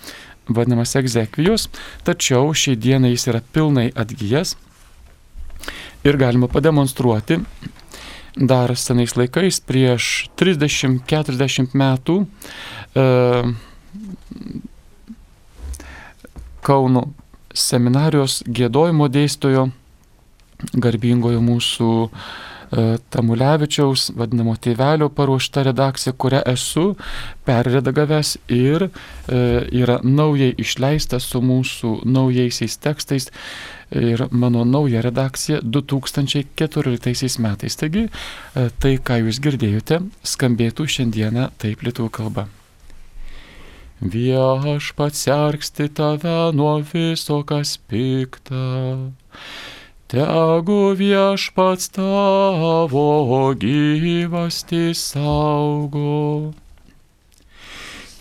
vadinamas 0.49 0.95
egzekvijos, 0.97 1.67
tačiau 2.09 2.49
šiai 2.57 2.73
dienai 2.87 3.13
jis 3.13 3.27
yra 3.29 3.43
pilnai 3.53 3.91
atgyjęs 3.93 4.55
ir 6.09 6.17
galima 6.17 6.49
pademonstruoti 6.49 7.37
dar 8.35 8.75
senais 8.77 9.15
laikais, 9.17 9.59
prieš 9.63 10.29
30-40 10.39 11.75
metų 11.77 12.21
e, 12.95 13.05
Kauno 16.61 17.07
seminarijos 17.57 18.43
gėdojimo 18.45 19.07
dėstytojo, 19.11 19.65
garbingojo 20.77 21.41
mūsų 21.41 21.89
e, 22.05 22.11
Tamulevičiaus, 23.11 24.11
vadinamo 24.15 24.53
tėvelio 24.61 25.09
paruošta 25.09 25.65
redakcija, 25.67 26.13
kurią 26.13 26.43
esu 26.53 26.85
perredagavęs 27.49 28.35
ir 28.53 28.87
e, 28.87 28.91
yra 29.81 29.99
naujai 30.05 30.53
išleista 30.61 31.19
su 31.19 31.41
mūsų 31.41 31.97
naujaisiais 32.05 32.77
tekstais 32.85 33.31
ir 33.91 34.25
mano 34.31 34.63
nauja 34.65 35.01
redakcija 35.01 35.59
2014 35.61 37.39
metais. 37.39 37.75
Taigi 37.75 38.07
e, 38.07 38.69
tai, 38.79 38.95
ką 38.97 39.19
jūs 39.25 39.41
girdėjote, 39.43 40.01
skambėtų 40.23 40.87
šiandieną 40.95 41.49
taip 41.61 41.83
lietuvių 41.85 42.11
kalba. 42.15 42.47
Viešpats 44.01 45.27
sergsti 45.27 45.89
tave 45.93 46.49
nuo 46.57 46.79
viso, 46.93 47.43
kas 47.45 47.75
pikta. 47.91 48.63
Tegu 50.11 50.79
viešpats 50.97 51.93
tavo 51.95 53.53
gyvasti 53.61 54.89
saugo. 54.97 56.51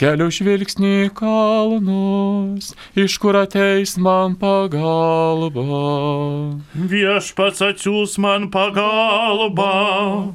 Keliu 0.01 0.31
žvilgsnį 0.33 0.91
į 0.97 1.09
kalnus, 1.13 2.71
iš 2.97 3.19
kur 3.21 3.37
ateis 3.37 3.99
man 4.01 4.33
pagalba. 4.41 5.65
Viešpats 6.73 7.61
atsiūs 7.67 8.15
man 8.25 8.47
pagalbą, 8.55 10.33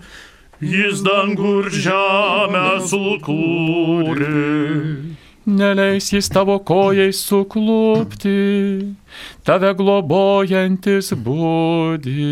jis 0.62 1.02
dangų 1.08 1.54
ir 1.64 1.72
žemę 1.88 2.62
sukūrė. 2.92 4.44
Neleis 5.46 6.12
jis 6.14 6.30
tavo 6.30 6.60
kojai 6.62 7.10
suklūpti, 7.10 8.38
tave 9.50 9.74
globojantis 9.82 11.10
būdi. 11.26 12.30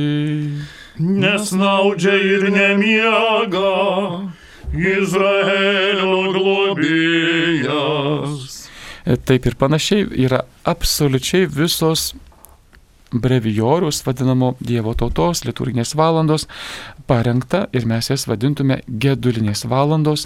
Nesnaudžia 1.01 2.13
ir 2.13 2.49
nemiega, 2.53 3.73
Izraelio 4.73 6.33
globėjas. 6.33 7.69
Taip 9.27 9.45
ir 9.45 9.55
panašiai 9.59 10.07
yra 10.25 10.41
absoliučiai 10.65 11.45
visos 11.51 12.13
brevijorius, 13.13 14.01
vadinamo 14.07 14.55
Dievo 14.63 14.93
tautos 14.97 15.45
liturginės 15.45 15.93
valandos, 15.93 16.47
parengta 17.05 17.67
ir 17.75 17.85
mes 17.85 18.09
jas 18.09 18.25
vadintume 18.25 18.81
gedulinės 18.87 19.65
valandos, 19.69 20.25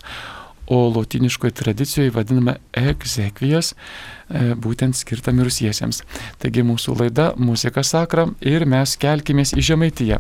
o 0.68 0.92
lotiniškoje 0.92 1.52
tradicijoje 1.60 2.12
vadiname 2.16 2.58
egzekvijas, 2.76 3.76
būtent 4.64 4.96
skirta 5.00 5.32
mirusiesiems. 5.36 6.04
Taigi 6.40 6.64
mūsų 6.68 6.96
laida 7.02 7.34
Muzika 7.40 7.84
Sakra 7.88 8.28
ir 8.44 8.66
mes 8.68 8.98
kelkimės 9.00 9.52
į 9.56 9.62
Žemaitiją. 9.74 10.18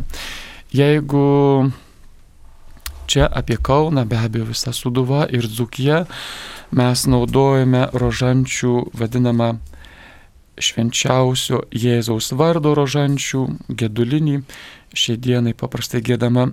Jeigu 0.75 1.71
čia 3.07 3.25
apie 3.27 3.57
Kauną, 3.57 4.03
be 4.05 4.19
abejo 4.19 4.51
visa 4.51 4.73
Suduva 4.75 5.25
ir 5.31 5.47
Dzukija, 5.47 6.03
mes 6.75 7.07
naudojame 7.07 7.87
rožančių 7.95 8.75
vadinamą 8.97 9.55
švenčiausio 10.57 11.63
Jėzaus 11.71 12.31
vardo 12.37 12.73
rožančių, 12.77 13.43
gedulinį, 13.69 14.41
šiai 14.97 15.19
dienai 15.21 15.53
paprastai 15.57 16.01
gėdama 16.01 16.49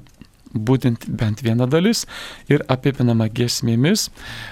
būtent 0.54 1.08
bent 1.10 1.40
viena 1.42 1.66
dalis 1.66 2.04
ir 2.46 2.62
apipinama 2.70 3.26
giesmėmis, 3.26 4.06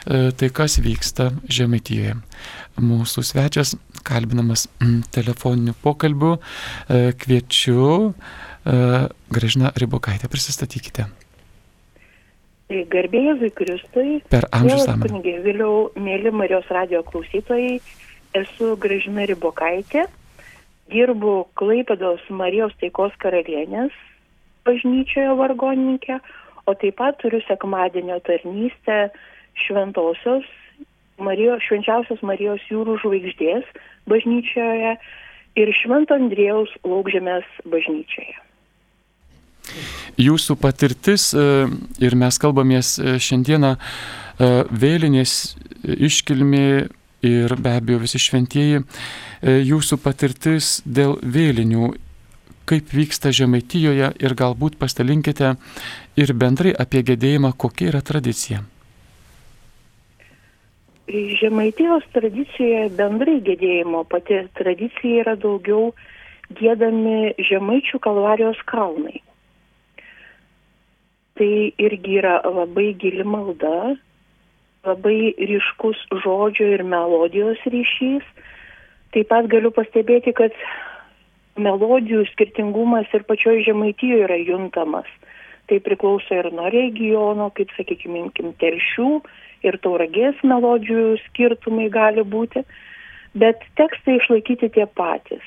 tai 0.08 0.48
kas 0.50 0.80
vyksta 0.82 1.30
Žemaitijoje. 1.46 2.16
Mūsų 2.82 3.22
svečias, 3.28 3.76
kalbinamas 4.02 4.66
telefoniniu 5.14 5.76
pokalbiu, 5.84 6.38
kviečiu 6.88 8.14
Gražina 8.64 9.74
Ribokaitė, 9.78 10.32
prisistatykite. 10.32 11.06
Garbėjai 12.92 13.38
Zikristui. 13.42 14.20
Per 14.32 14.46
amžius 14.56 14.86
amžių. 14.90 15.08
Kunigė, 15.08 15.34
vėliau, 15.44 15.74
mėly 16.00 16.32
Marijos 16.34 16.68
radio 16.72 17.02
klausytojai, 17.06 17.78
esu 18.38 18.72
Gražina 18.80 19.26
Ribokaitė, 19.28 20.06
dirbu 20.92 21.34
Klaipados 21.58 22.24
Marijos 22.30 22.74
taikos 22.80 23.14
karalienės 23.22 23.94
bažnyčioje 24.66 25.34
vargoninkė, 25.38 26.20
o 26.66 26.74
taip 26.78 26.98
pat 27.00 27.18
turiu 27.22 27.42
sekmadienio 27.48 28.20
tarnystę 28.26 29.08
šventosios 29.66 30.46
Marijos, 31.22 31.62
švenčiausios 31.66 32.22
Marijos 32.26 32.62
jūrų 32.70 32.96
žvaigždės 33.02 33.68
bažnyčioje 34.10 34.96
ir 35.60 35.74
Švento 35.82 36.16
Andrėjaus 36.16 36.72
laukžemės 36.86 37.46
bažnyčioje. 37.68 38.38
Jūsų 40.20 40.56
patirtis 40.60 41.30
ir 41.32 42.16
mes 42.18 42.38
kalbamės 42.42 42.96
šiandieną 43.00 43.76
vėlinės 44.82 45.36
iškilmė 45.82 46.66
ir 47.22 47.54
be 47.62 47.76
abejo 47.78 48.02
visi 48.02 48.18
šventieji, 48.18 48.82
jūsų 49.42 49.98
patirtis 50.02 50.80
dėl 50.84 51.16
vėlinių, 51.22 51.92
kaip 52.66 52.92
vyksta 52.94 53.32
Žemaitijoje 53.34 54.12
ir 54.22 54.34
galbūt 54.38 54.78
pastalinkite 54.80 55.54
ir 56.18 56.34
bendrai 56.34 56.74
apie 56.74 57.02
gedėjimą, 57.06 57.54
kokia 57.58 57.90
yra 57.90 58.02
tradicija. 58.02 58.62
Žemaitijos 61.12 62.06
tradicijoje 62.14 62.88
bendrai 62.96 63.40
gedėjimo 63.44 64.04
pati 64.08 64.38
tradicija 64.56 65.24
yra 65.24 65.34
daugiau 65.36 65.90
gėdami 66.56 67.34
žemaičių 67.50 67.98
kalvarijos 68.02 68.60
kalnai. 68.70 69.20
Tai 71.38 71.72
irgi 71.80 72.18
yra 72.20 72.40
labai 72.44 72.92
gili 73.00 73.24
malda, 73.24 73.94
labai 74.84 75.32
ryškus 75.38 76.00
žodžio 76.24 76.66
ir 76.76 76.82
melodijos 76.84 77.62
ryšys. 77.72 78.26
Taip 79.12 79.28
pat 79.30 79.48
galiu 79.52 79.72
pastebėti, 79.72 80.34
kad 80.36 80.56
melodijų 81.56 82.26
skirtingumas 82.32 83.08
ir 83.16 83.24
pačioj 83.28 83.62
žemaitijoje 83.68 84.26
yra 84.26 84.38
juntamas. 84.40 85.08
Tai 85.68 85.78
priklauso 85.80 86.36
ir 86.36 86.50
nuo 86.52 86.68
regiono, 86.72 87.48
kaip 87.56 87.72
sakykime, 87.78 88.26
imkim 88.26 88.52
telšių 88.60 89.10
ir 89.64 89.78
tauragės 89.84 90.40
melodijų 90.44 91.16
skirtumai 91.28 91.88
gali 91.92 92.24
būti, 92.26 92.64
bet 93.38 93.62
tekstai 93.80 94.18
išlaikyti 94.18 94.72
tie 94.76 94.88
patys. 95.00 95.44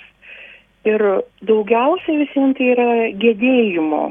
Ir 0.86 1.02
daugiausiai 1.46 2.22
visiems 2.24 2.58
tai 2.58 2.72
yra 2.74 2.90
gėdėjimo 3.22 4.06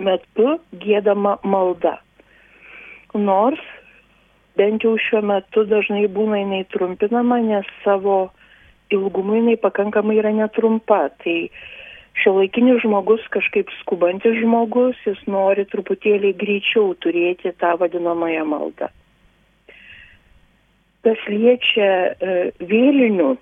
metu 0.00 0.58
gėdama 0.82 1.38
malda. 1.44 1.98
Nors 3.14 3.62
bent 4.58 4.82
jau 4.84 4.96
šiuo 4.98 5.22
metu 5.22 5.64
dažnai 5.70 6.06
būna 6.10 6.42
jinai 6.42 6.64
trumpinama, 6.72 7.38
nes 7.44 7.66
savo 7.84 8.28
ilgumu 8.90 9.38
jinai 9.38 9.56
pakankamai 9.60 10.18
yra 10.20 10.32
netrumpa. 10.34 11.08
Tai 11.22 11.36
šio 12.18 12.34
laikinis 12.40 12.82
žmogus, 12.82 13.24
kažkaip 13.34 13.70
skubantis 13.80 14.38
žmogus, 14.42 14.98
jis 15.06 15.20
nori 15.30 15.66
truputėlį 15.70 16.34
greičiau 16.40 16.94
turėti 17.04 17.54
tą 17.60 17.76
vadinamąją 17.80 18.46
maldą. 18.48 18.90
Kas 21.06 21.20
liečia 21.30 21.90
e, 22.10 22.32
vėlinių 22.58 23.36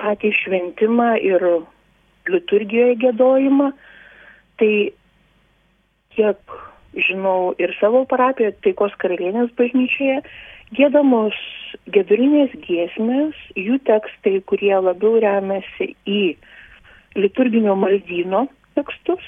patį 0.00 0.30
šventimą 0.38 1.10
ir 1.20 1.44
liturgijoje 2.30 2.96
gėdojimą, 3.04 3.68
tai 4.60 4.72
kiek 6.14 6.56
žinau 7.08 7.54
ir 7.62 7.72
savo 7.80 8.04
parapijoje, 8.10 8.56
taikos 8.66 8.94
karalienės 9.02 9.52
bažnyčioje, 9.58 10.20
gėdamos 10.76 11.36
gedulinės 11.94 12.54
giesmės, 12.66 13.38
jų 13.58 13.80
tekstai, 13.86 14.38
kurie 14.50 14.74
labiau 14.76 15.18
remiasi 15.22 15.94
į 16.06 16.20
liturginio 17.18 17.74
maldyno 17.78 18.46
tekstus, 18.78 19.22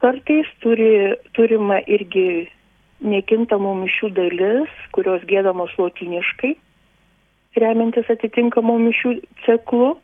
kartais 0.00 0.48
turi, 0.64 1.16
turima 1.36 1.80
irgi 1.84 2.48
nekintamų 3.00 3.74
mišių 3.84 4.12
dalis, 4.16 4.72
kurios 4.96 5.24
gėdamos 5.28 5.72
lotiniškai 5.80 6.54
remiantis 7.58 8.10
atitinkamų 8.12 8.76
mišių 8.86 9.14
ciklu, 9.44 9.94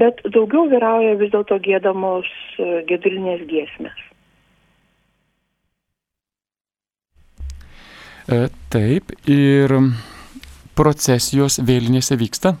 bet 0.00 0.20
daugiau 0.34 0.66
vyrauja 0.70 1.14
vis 1.20 1.30
dėlto 1.34 1.58
gėdamos 1.62 2.28
e, 2.58 2.82
gedulinės 2.88 3.44
giesmės. 3.50 4.04
E, 8.24 8.46
taip, 8.72 9.12
ir 9.28 9.74
procesijos 10.74 11.60
vėlinėse 11.62 12.16
vyksta? 12.18 12.54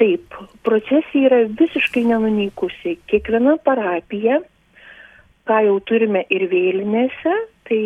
Taip, 0.00 0.34
procesija 0.66 1.28
yra 1.30 1.42
visiškai 1.54 2.02
nenunykusi. 2.10 2.96
Kiekviena 3.08 3.54
parapija, 3.64 4.40
ką 5.48 5.60
jau 5.68 5.76
turime 5.86 6.24
ir 6.34 6.48
vėlinėse, 6.50 7.34
tai 7.64 7.84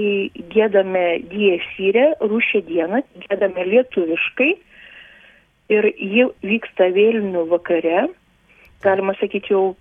gėdame 0.54 1.04
diesyrę, 1.30 2.14
rūšė 2.24 2.64
dieną, 2.66 3.04
gėdame 3.28 3.66
lietuviškai 3.68 4.54
ir 5.72 5.90
ji 5.96 6.28
vyksta 6.44 6.90
vėlinių 6.94 7.44
vakare. 7.50 8.08
Galima 8.84 9.14
sakyti, 9.18 9.52
jau 9.52 9.76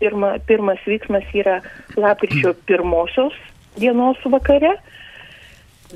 pirma, 0.00 0.36
pirmas 0.46 0.82
vyksmas 0.86 1.26
yra 1.34 1.60
lapkričio 1.96 2.54
pirmosios 2.68 3.34
dienos 3.78 4.18
vakare, 4.24 4.76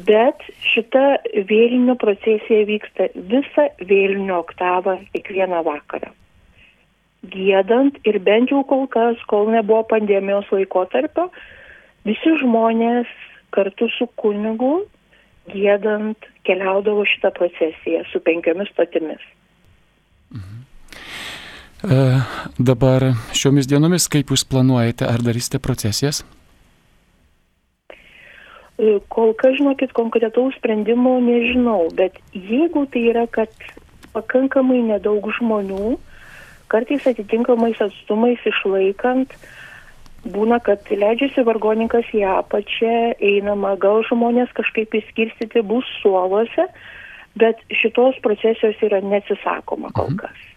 bet 0.06 0.42
šita 0.72 1.04
vėlinių 1.48 1.96
procesija 2.00 2.66
vyksta 2.68 3.08
visą 3.14 3.68
vėlinių 3.80 4.34
oktavą 4.38 4.98
kiekvieną 5.14 5.62
vakarą. 5.66 6.12
Gėdant 7.32 8.00
ir 8.08 8.18
bent 8.18 8.50
jau 8.50 8.64
kol 8.66 8.88
kas, 8.90 9.20
kol 9.30 9.50
nebuvo 9.54 9.84
pandemijos 9.92 10.48
laikotarpio, 10.50 11.28
visi 12.08 12.32
žmonės 12.40 13.10
kartu 13.54 13.86
su 13.94 14.08
kunigu 14.18 14.80
gėdant 15.50 16.28
keliaudavo 16.46 17.04
šitą 17.08 17.32
procesiją 17.34 18.04
su 18.10 18.20
penkiomis 18.20 18.70
stotimis. 18.74 19.22
Mhm. 20.34 20.60
E, 21.82 21.98
dabar 22.58 23.12
šiomis 23.34 23.66
dienomis, 23.70 24.08
kaip 24.12 24.30
jūs 24.30 24.46
planuojate, 24.46 25.08
ar 25.08 25.24
darysite 25.24 25.58
procesijas? 25.58 26.22
E, 28.78 29.00
kol 29.08 29.34
kas, 29.38 29.56
žinokit, 29.58 29.92
konkretaus 29.96 30.54
sprendimo 30.60 31.18
nežinau, 31.20 31.90
bet 31.94 32.18
jeigu 32.32 32.86
tai 32.86 33.08
yra, 33.10 33.26
kad 33.26 33.50
pakankamai 34.14 34.82
nedaug 34.86 35.26
žmonių, 35.38 35.96
kartais 36.72 37.04
atitinkamais 37.08 37.80
atstumais 37.84 38.40
išlaikant, 38.48 39.32
uh, 39.32 39.61
būna, 40.24 40.60
kad 40.64 40.86
leidžiasi 40.90 41.44
vargoninkas 41.46 42.08
į 42.14 42.24
apačią, 42.38 43.14
einama, 43.18 43.74
gal 43.80 44.04
žmonės 44.08 44.52
kažkaip 44.56 44.94
įskirstyti 45.00 45.64
bus 45.66 45.88
suoluose, 46.02 46.68
bet 47.38 47.60
šitos 47.72 48.18
procesijos 48.22 48.80
yra 48.84 49.00
neatsisakoma 49.04 49.92
kol 49.96 50.12
mhm. 50.12 50.24
kas. 50.24 50.38
Mhm. 50.38 50.48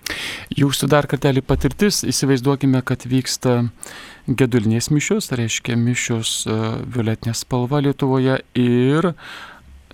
Jūsų 0.56 0.90
dar 0.92 1.08
kartelį 1.10 1.42
patirtis, 1.46 2.04
įsivaizduokime, 2.06 2.82
kad 2.86 3.08
vyksta 3.10 3.64
gedulinės 4.30 4.92
mišios, 4.94 5.30
tai 5.30 5.42
reiškia 5.44 5.78
mišios 5.80 6.38
uh, 6.46 6.78
violetinė 6.86 7.34
spalva 7.38 7.82
Lietuvoje 7.82 8.40
ir 8.60 9.10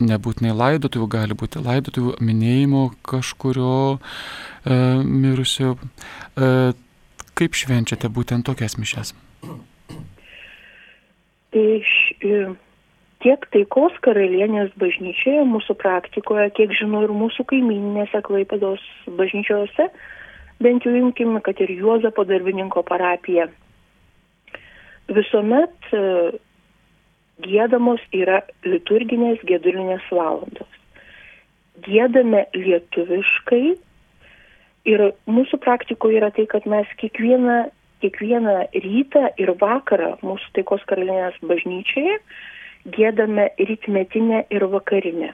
nebūtinai 0.02 0.54
laidotuvių, 0.58 1.08
gali 1.14 1.38
būti 1.38 1.62
laidotuvių 1.64 2.18
minėjimo 2.26 2.90
kažkurio 3.08 3.74
uh, 3.96 4.02
mirusio. 5.06 5.78
Uh, 6.36 6.74
kaip 7.40 7.58
švenčiate 7.58 8.10
būtent 8.12 8.46
tokias 8.48 8.78
mišes? 8.80 9.14
Iš 11.52 11.92
e, 12.24 12.42
tiek 13.24 13.46
taikos 13.54 13.98
karalienės 14.06 14.72
bažnyčioje, 14.82 15.44
mūsų 15.50 15.76
praktikoje, 15.82 16.50
kiek 16.58 16.74
žinau 16.80 17.04
ir 17.06 17.14
mūsų 17.16 17.46
kaimininėse 17.52 18.22
Klaipados 18.28 18.84
bažnyčiose, 19.20 19.90
bent 20.64 20.86
jau 20.88 20.94
imkime, 20.96 21.42
kad 21.44 21.60
ir 21.60 21.74
Juozapo 21.76 22.26
darbininko 22.30 22.86
parapija. 22.88 23.50
Visuomet 25.12 25.92
e, 25.92 26.04
gėdamos 27.44 28.04
yra 28.16 28.42
liturginės 28.64 29.42
gedulinės 29.50 30.06
valandos. 30.14 30.80
Gėdame 31.82 32.46
lietuviškai 32.56 33.76
ir 34.90 35.12
mūsų 35.30 35.60
praktikoje 35.62 36.20
yra 36.22 36.32
tai, 36.36 36.48
kad 36.50 36.66
mes 36.70 36.90
kiekvieną 37.02 37.64
kiekvieną 38.02 38.56
rytą 38.74 39.28
ir 39.38 39.54
vakarą 39.62 40.16
mūsų 40.26 40.56
taikos 40.58 40.84
karalienės 40.90 41.38
bažnyčioje 41.46 42.18
gėdame 42.96 43.52
rytmetinę 43.60 44.46
ir 44.50 44.66
vakarinę. 44.74 45.34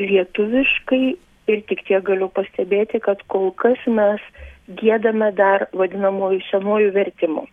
Lietuviškai 0.00 1.04
ir 1.52 1.64
tik 1.68 1.84
tiek 1.88 2.04
galiu 2.04 2.28
pastebėti, 2.28 3.00
kad 3.00 3.22
kol 3.32 3.50
kas 3.56 3.80
mes 3.88 4.20
gėdame 4.68 5.32
dar 5.36 5.68
vadinamųjų 5.72 6.42
senųjų 6.50 6.92
vertimų. 6.96 7.46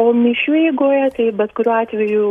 O 0.00 0.12
mišių 0.16 0.56
eigoje 0.66 1.10
tai 1.16 1.28
bet 1.36 1.52
kuriuo 1.56 1.76
atveju 1.80 2.28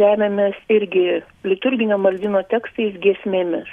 remiamės 0.00 0.56
irgi 0.72 1.20
liturginio 1.44 1.98
maldino 2.00 2.40
tekstais 2.52 2.96
giesmėmis. 3.04 3.68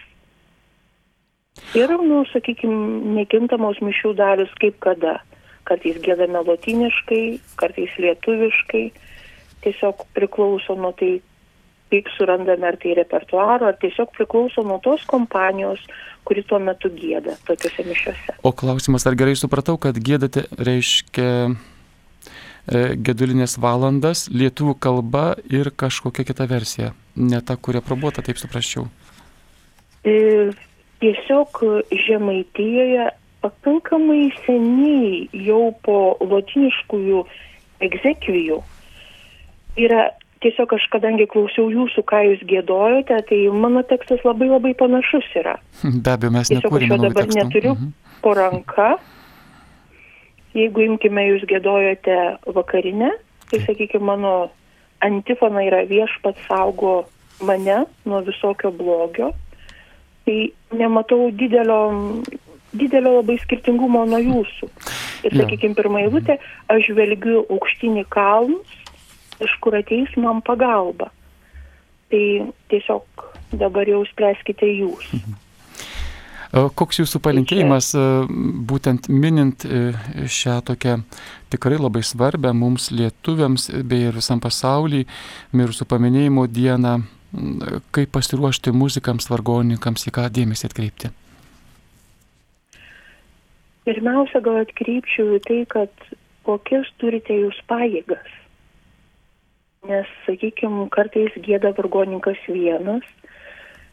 Ir, 1.75 1.91
nu, 2.01 2.23
sakykime, 2.31 2.77
nekintamos 3.17 3.81
mišių 3.83 4.13
dalis 4.17 4.51
kaip 4.61 4.79
kada. 4.83 5.19
Kartais 5.67 5.97
gėdame 6.03 6.41
lotiniškai, 6.47 7.23
kartais 7.59 7.95
lietuviškai. 7.99 8.85
Tiesiog 9.65 10.05
priklauso 10.15 10.77
nuo 10.79 10.93
tai, 10.95 11.17
kaip 11.91 12.07
surandame 12.15 12.67
ar 12.69 12.77
tai 12.79 12.93
repertuaro, 12.95 13.67
ar 13.67 13.79
tiesiog 13.81 14.13
priklauso 14.15 14.63
nuo 14.63 14.77
tos 14.83 15.03
kompanijos, 15.09 15.81
kuri 16.27 16.43
tuo 16.47 16.59
metu 16.63 16.91
gėda 16.93 17.35
tokiuose 17.47 17.87
mišiuose. 17.87 18.37
O 18.47 18.53
klausimas, 18.55 19.07
ar 19.07 19.17
gerai 19.19 19.35
supratau, 19.39 19.75
kad 19.81 19.99
gėdate 19.99 20.45
reiškia 20.55 21.27
e, 21.47 21.51
gedulinės 23.09 23.57
valandas 23.63 24.27
lietuvių 24.31 24.77
kalba 24.83 25.25
ir 25.51 25.71
kažkokia 25.75 26.27
kita 26.27 26.47
versija, 26.47 26.93
ne 27.15 27.41
ta, 27.41 27.59
kuria 27.59 27.83
probuota, 27.83 28.23
taip 28.23 28.39
suprasčiau. 28.39 28.87
Tiesiog 31.01 31.61
Žemaitijoje 32.05 33.09
pakankamai 33.45 34.31
seniai 34.45 35.27
jau 35.45 35.71
po 35.85 36.17
lotiniškųjų 36.21 37.21
egzekvijų 37.85 38.61
yra 39.77 40.07
tiesiog 40.41 40.73
aš 40.77 40.87
kadangi 40.93 41.27
klausiau 41.29 41.69
jūsų, 41.73 42.03
ką 42.09 42.21
jūs 42.31 42.41
gėdojote, 42.49 43.17
tai 43.29 43.39
mano 43.53 43.83
tekstas 43.87 44.23
labai 44.25 44.49
labai 44.51 44.73
panašus 44.77 45.27
yra. 45.39 45.57
Be 46.03 46.13
abejo, 46.13 46.33
mes 46.33 46.49
Tiesiog 46.49 46.65
aš 46.65 46.69
nekūrėme 46.69 46.97
jo 46.97 47.03
dabar 47.05 47.23
tekstų. 47.23 47.39
neturiu 47.41 47.73
Mhm. 47.75 47.93
po 48.25 48.33
ranka. 48.37 48.89
Jeigu 50.57 50.87
imkime, 50.87 51.21
jūs 51.29 51.43
gėdojate 51.45 52.17
vakarinę, 52.55 53.11
tai 53.51 53.59
sakykime, 53.65 54.01
mano 54.09 54.49
antifona 55.05 55.61
yra 55.67 55.83
viešpats 55.85 56.47
saugo 56.47 57.03
mane 57.45 57.83
nuo 58.05 58.23
visokio 58.25 58.71
blogio. 58.73 59.33
Tai 60.27 60.37
nematau 60.75 61.29
didelio, 61.31 61.79
didelio 62.75 63.13
labai 63.21 63.37
skirtingumo 63.45 64.03
nuo 64.09 64.19
jūsų. 64.19 64.67
Ir, 65.27 65.37
sakykime, 65.39 65.77
pirmą 65.77 66.03
eilutę, 66.03 66.37
aš 66.71 66.91
žvelgiu 66.91 67.45
aukštinį 67.47 68.03
kalnus, 68.11 68.75
iš 69.43 69.55
kur 69.63 69.77
ateis 69.79 70.11
man 70.19 70.43
pagalba. 70.45 71.09
Tai 72.11 72.23
tiesiog 72.71 73.27
dabar 73.55 73.87
jau 73.87 74.03
spręskite 74.11 74.67
jūs. 74.67 75.11
O 76.55 76.69
Koks 76.71 77.01
jūsų 77.01 77.19
palinkėjimas, 77.23 77.89
e, 77.97 78.03
būtent 78.69 79.09
minint 79.11 79.65
e, 79.67 79.91
šią 80.31 80.61
tokią 80.69 81.01
tikrai 81.51 81.75
labai 81.75 82.03
svarbę 82.07 82.53
mums 82.55 82.87
lietuviams 82.95 83.67
bei 83.83 84.07
ir 84.07 84.15
visam 84.15 84.39
pasauliui 84.43 85.03
mirusių 85.51 85.87
paminėjimo 85.91 86.47
dieną, 86.47 87.01
kaip 87.91 88.11
pasiruošti 88.15 88.71
muzikams, 88.75 89.29
vargonininkams, 89.31 90.07
į 90.07 90.13
ką 90.15 90.27
dėmesį 90.33 90.69
atkreipti? 90.69 91.11
Pirmiausia, 93.87 94.41
gal 94.43 94.61
atkreipčiau 94.63 95.37
į 95.37 95.43
tai, 95.47 95.61
kad 95.71 96.07
kokias 96.47 96.89
turite 97.01 97.35
jūs 97.35 97.59
pajėgas. 97.71 98.33
Nes, 99.87 100.09
sakykime, 100.25 100.87
kartais 100.91 101.35
gėda 101.45 101.71
vargoninkas 101.77 102.39
vienas, 102.51 103.05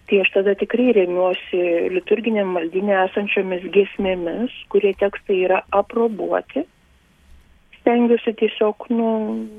tai 0.09 0.21
aš 0.25 0.33
tada 0.35 0.55
tikrai 0.59 0.93
remiuosi 0.97 1.61
liturginiam 1.95 2.55
maldinė 2.57 2.97
esančiomis 3.05 3.67
giesmėmis, 3.75 4.55
kurie 4.73 4.95
tekstai 4.99 5.45
yra 5.47 5.63
aprobuoti. 5.75 6.65
Stengiuosi 7.79 8.35
tiesiog, 8.41 8.89
nu, 8.91 9.09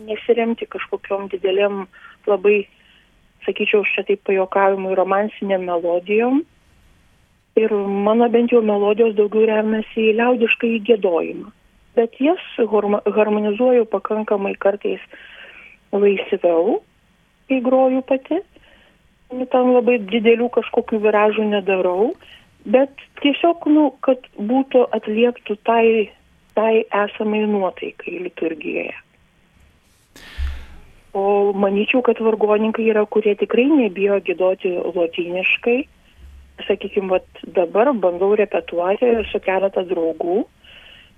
nesiremti 0.09 0.67
kažkokiam 0.67 1.29
dideliam 1.31 1.85
labai, 2.27 2.65
sakyčiau, 3.45 3.83
aš 3.85 3.93
čia 3.95 4.03
taip 4.07 4.23
pajokavimui 4.27 4.95
romansiniam 4.97 5.65
melodijom. 5.67 6.41
Ir 7.55 7.71
mano 8.07 8.27
bent 8.29 8.51
jau 8.51 8.59
melodijos 8.65 9.15
daugiau 9.15 9.45
remiasi 9.47 10.09
į 10.09 10.17
liaudišką 10.19 10.71
įgėdojimą. 10.79 11.53
Bet 11.95 12.17
jas 12.19 12.41
harmonizuoju 12.59 13.85
pakankamai 13.87 14.57
kartais 14.59 14.99
laisviau, 15.95 16.81
kai 17.47 17.61
groju 17.63 18.01
pati. 18.09 18.41
Nu, 19.31 19.47
Tam 19.51 19.71
labai 19.73 20.01
didelių 20.03 20.49
kažkokių 20.57 20.99
viražų 21.07 21.47
nedarau, 21.53 22.11
bet 22.67 22.91
tiesiog, 23.23 23.65
nu, 23.71 23.87
kad 24.05 24.27
būtų 24.35 24.83
atlieptų 24.97 25.57
tai, 25.65 26.11
tai 26.57 26.83
esamai 27.05 27.45
nuotaikai 27.49 28.19
liturgijoje. 28.27 28.93
O 31.15 31.53
manyčiau, 31.55 32.01
kad 32.03 32.19
vargoninkai 32.19 32.89
yra, 32.91 33.05
kurie 33.07 33.37
tikrai 33.39 33.69
nebijo 33.71 34.17
gėdoti 34.27 34.73
lotyniškai. 34.83 35.77
Sakykime, 36.67 37.07
vat 37.13 37.45
dabar 37.55 37.93
bandau 38.03 38.33
repetuoti 38.35 39.13
su 39.31 39.39
keletą 39.43 39.85
draugų. 39.87 40.43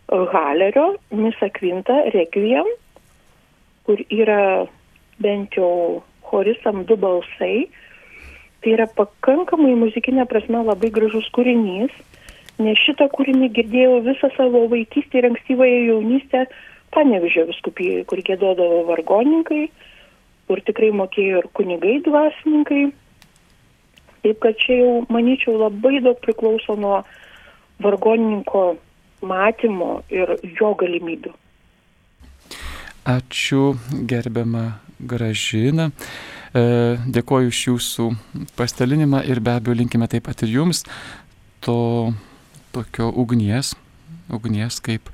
Halerio, 0.07 0.85
Misa 1.11 1.49
Kvinta, 1.51 1.97
Requiem, 2.13 2.69
kur 3.83 3.99
yra 4.07 4.67
bent 5.19 5.57
jau 5.57 6.03
chorisam 6.29 6.85
du 6.85 6.95
balsai. 6.95 7.67
Tai 8.61 8.73
yra 8.77 8.87
pakankamai 8.99 9.73
muzikinė 9.81 10.27
prasme 10.29 10.61
labai 10.61 10.93
gražus 10.93 11.27
kūrinys, 11.35 11.93
nes 12.61 12.79
šitą 12.85 13.09
kūrinį 13.13 13.51
girdėjau 13.57 13.99
visą 14.05 14.29
savo 14.37 14.63
vaikystę 14.71 15.19
ir 15.19 15.31
ankstyvąją 15.31 15.83
jaunystę 15.89 16.45
Panevižio 16.95 17.45
viskupijoje, 17.49 18.05
kur 18.09 18.21
gėdodavo 18.25 18.83
vargoninkai, 18.87 19.67
kur 20.47 20.61
tikrai 20.65 20.93
mokėjo 20.95 21.43
ir 21.43 21.49
kunigai 21.57 21.97
dvasininkai. 22.05 22.83
Taip 24.23 24.39
kad 24.43 24.57
čia 24.63 24.79
jau, 24.81 24.93
manyčiau, 25.13 25.57
labai 25.61 25.99
daug 26.03 26.19
priklauso 26.23 26.75
nuo 26.79 27.01
vargonininko 27.83 28.63
matymo 29.27 30.01
ir 30.13 30.37
jo 30.57 30.73
galimybių. 30.79 31.33
Ačiū 33.07 33.77
gerbiama 34.09 34.65
Gražina. 34.99 35.91
E, 36.51 36.97
Dėkoju 37.13 37.51
iš 37.53 37.61
jūsų 37.69 38.07
pastalinimą 38.57 39.21
ir 39.29 39.39
be 39.43 39.53
abejo 39.55 39.77
linkime 39.79 40.09
taip 40.11 40.25
pat 40.27 40.43
ir 40.43 40.55
jums 40.57 40.83
to 41.63 41.77
tokio 42.75 43.09
ugnies, 43.15 43.75
ugnies 44.33 44.81
kaip 44.83 45.11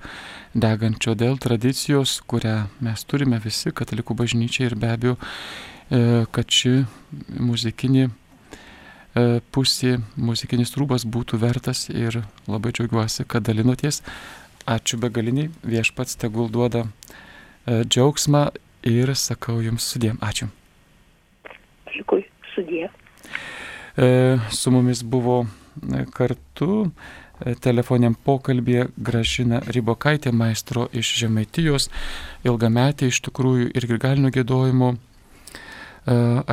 degančio 0.53 1.15
dėl 1.17 1.37
tradicijos, 1.41 2.19
kurią 2.29 2.67
mes 2.85 3.03
turime 3.09 3.39
visi 3.41 3.73
katalikų 3.73 4.15
bažnyčiai 4.21 4.69
ir 4.69 4.75
be 4.79 4.91
abejo, 4.93 5.15
e, 5.17 6.25
kad 6.31 6.49
ši 6.49 6.83
muzikinė 7.41 8.07
e, 8.07 9.41
pusė, 9.53 9.97
muzikinis 10.17 10.75
rūbas 10.77 11.07
būtų 11.09 11.41
vertas 11.41 11.87
ir 11.89 12.21
labai 12.47 12.73
džiaugiuosi, 12.73 13.25
kad 13.25 13.45
dalinoties. 13.49 14.03
Ačiū 14.69 14.95
begaliniai, 15.01 15.49
viešpats 15.67 16.15
tegul 16.21 16.51
duoda 16.53 16.85
e, 16.85 17.83
džiaugsmą 17.83 18.45
ir 18.87 19.15
sakau 19.19 19.57
jums 19.63 19.89
sudėm. 19.89 20.21
Ačiū. 20.23 20.47
Likui 21.97 22.23
sudė. 22.53 22.87
E, 23.97 24.39
Su 24.53 24.71
mumis 24.71 25.03
buvo 25.03 25.43
kartu 26.13 26.91
telefoniam 27.63 28.15
pokalbėje 28.15 28.87
Gražina 28.97 29.61
Ribokaitė, 29.67 30.31
maestro 30.31 30.87
iš 30.95 31.13
Žemaitijos, 31.21 31.89
ilgametė 32.47 33.09
iš 33.11 33.21
tikrųjų 33.27 33.71
ir 33.75 33.87
grigalinio 33.89 34.31
gėdojimo 34.33 34.93
e, 34.93 34.97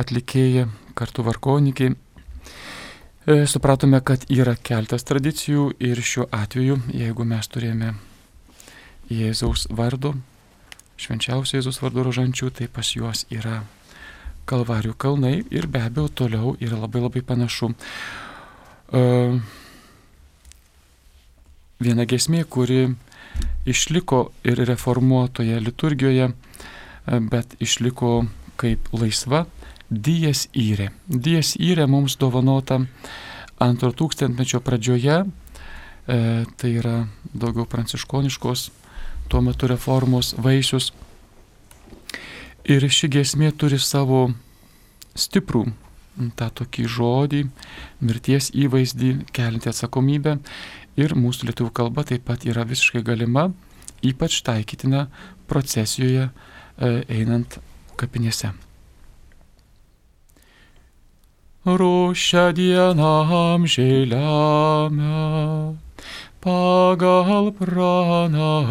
atlikėja, 0.03 0.67
kartu 0.97 1.25
varkonikiai. 1.27 1.93
E, 1.93 3.37
Supratome, 3.47 4.01
kad 4.03 4.25
yra 4.31 4.55
keltas 4.57 5.07
tradicijų 5.07 5.71
ir 5.79 6.01
šiuo 6.01 6.27
atveju, 6.35 6.81
jeigu 6.91 7.27
mes 7.27 7.51
turėjome 7.51 7.93
Jėzaus 9.11 9.67
vardo, 9.75 10.15
švenčiausio 11.01 11.59
Jėzaus 11.59 11.81
vardo 11.83 12.05
rožančių, 12.07 12.51
tai 12.59 12.67
pas 12.71 12.95
juos 12.95 13.25
yra 13.31 13.61
Kalvarijų 14.49 14.95
kalnai 14.99 15.35
ir 15.53 15.67
be 15.71 15.79
abejo 15.85 16.09
toliau 16.23 16.55
yra 16.59 16.79
labai 16.81 17.03
labai 17.03 17.21
panašu. 17.23 17.69
Uh, 18.91 19.37
viena 21.81 22.05
gesmė, 22.05 22.43
kuri 22.45 22.93
išliko 23.65 24.29
ir 24.45 24.61
reformuotoje 24.69 25.59
liturgijoje, 25.59 26.31
bet 27.05 27.55
išliko 27.59 28.21
kaip 28.61 28.91
laisva, 28.93 29.45
Dijas 29.91 30.45
Įrė. 30.55 30.91
Dijas 31.07 31.57
Įrė 31.59 31.83
mums 31.89 32.15
dovanota 32.15 32.77
antro 33.59 33.91
tūkstantmečio 33.91 34.61
pradžioje, 34.63 35.17
e, 35.25 36.19
tai 36.57 36.71
yra 36.79 36.95
daugiau 37.33 37.65
pranciškoniškos 37.67 38.69
tuo 39.27 39.41
metu 39.43 39.67
reformos 39.67 40.33
vaisius. 40.37 40.93
Ir 42.63 42.87
ši 42.87 43.09
giesmė 43.11 43.51
turi 43.51 43.79
savo 43.81 44.29
stiprų 45.17 45.65
tą 46.37 46.49
tokį 46.61 46.85
žodį, 46.95 47.41
mirties 48.03 48.51
įvaizdį, 48.55 49.11
kelinti 49.33 49.71
atsakomybę. 49.71 50.37
Ir 50.99 51.15
mūsų 51.15 51.47
lietuvių 51.49 51.71
kalba 51.71 52.03
taip 52.07 52.25
pat 52.27 52.43
yra 52.49 52.65
visiškai 52.67 53.03
galima, 53.07 53.51
ypač 54.03 54.41
taikytina 54.43 55.07
procesijoje 55.47 56.27
e, 56.27 56.31
einant 57.07 57.59
kapinėse. 57.99 58.51
Rūšia 61.61 62.51
diena 62.57 63.21
amžiai 63.37 64.09
lemia, 64.09 65.77
pagal 66.41 67.51
pranašystę 67.53 68.65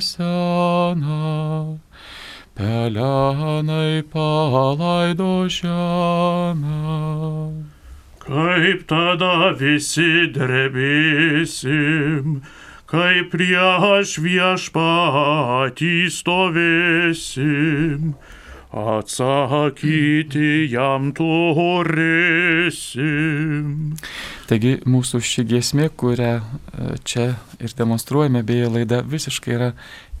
seną, 0.00 1.78
pelenai 2.56 4.02
palaido 4.08 5.48
žemę. 5.52 6.80
Kaip 8.26 8.80
tada 8.90 9.54
visi 9.54 10.26
drebėsim, 10.34 12.42
kaip 12.90 13.28
prieš 13.30 14.18
viešpatį 14.24 16.10
stovėsim, 16.10 18.18
atsakyti 18.74 20.66
jam 20.72 21.12
turėsim. 21.14 21.94
Taigi 24.50 24.82
mūsų 24.82 25.22
ši 25.22 25.46
giesmė, 25.46 25.86
kurią 25.94 26.42
e, 26.42 26.98
čia 27.06 27.38
ir 27.62 27.70
demonstruojame, 27.78 28.42
beje, 28.42 28.66
laida 28.74 29.06
visiškai 29.06 29.54
yra 29.54 29.70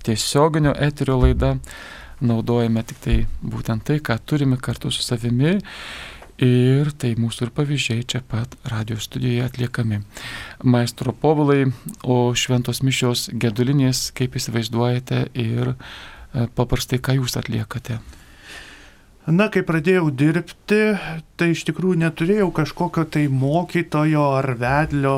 tiesioginio 0.06 0.78
eterio 0.78 1.18
laida. 1.26 1.58
naudojame 2.16 2.80
tik 2.80 2.96
tai 3.04 3.28
būtent 3.44 3.84
tai, 3.84 4.00
ką 4.00 4.16
turime 4.24 4.56
kartu 4.56 4.88
su 4.90 5.04
savimi. 5.04 5.60
Ir 6.42 6.90
tai 7.00 7.14
mūsų 7.16 7.46
ir 7.46 7.52
pavyzdžiai 7.56 8.02
čia 8.04 8.20
pat 8.20 8.58
radio 8.68 8.98
studijoje 9.00 9.46
atliekami. 9.46 10.02
Maestro 10.68 11.14
povilai, 11.16 11.70
o 12.04 12.34
šventos 12.36 12.82
mišios 12.84 13.30
gedulinės, 13.32 14.10
kaip 14.12 14.36
įsivaizduojate 14.36 15.22
ir 15.32 15.72
e, 15.72 16.44
paprastai 16.52 17.00
ką 17.00 17.16
jūs 17.16 17.38
atliekate? 17.40 17.96
Na, 19.26 19.48
kai 19.50 19.64
pradėjau 19.66 20.12
dirbti, 20.12 20.82
tai 21.40 21.48
iš 21.50 21.64
tikrųjų 21.66 22.02
neturėjau 22.04 22.52
kažkokio 22.54 23.08
tai 23.10 23.24
mokytojo 23.32 24.28
ar 24.36 24.52
vedlio, 24.60 25.16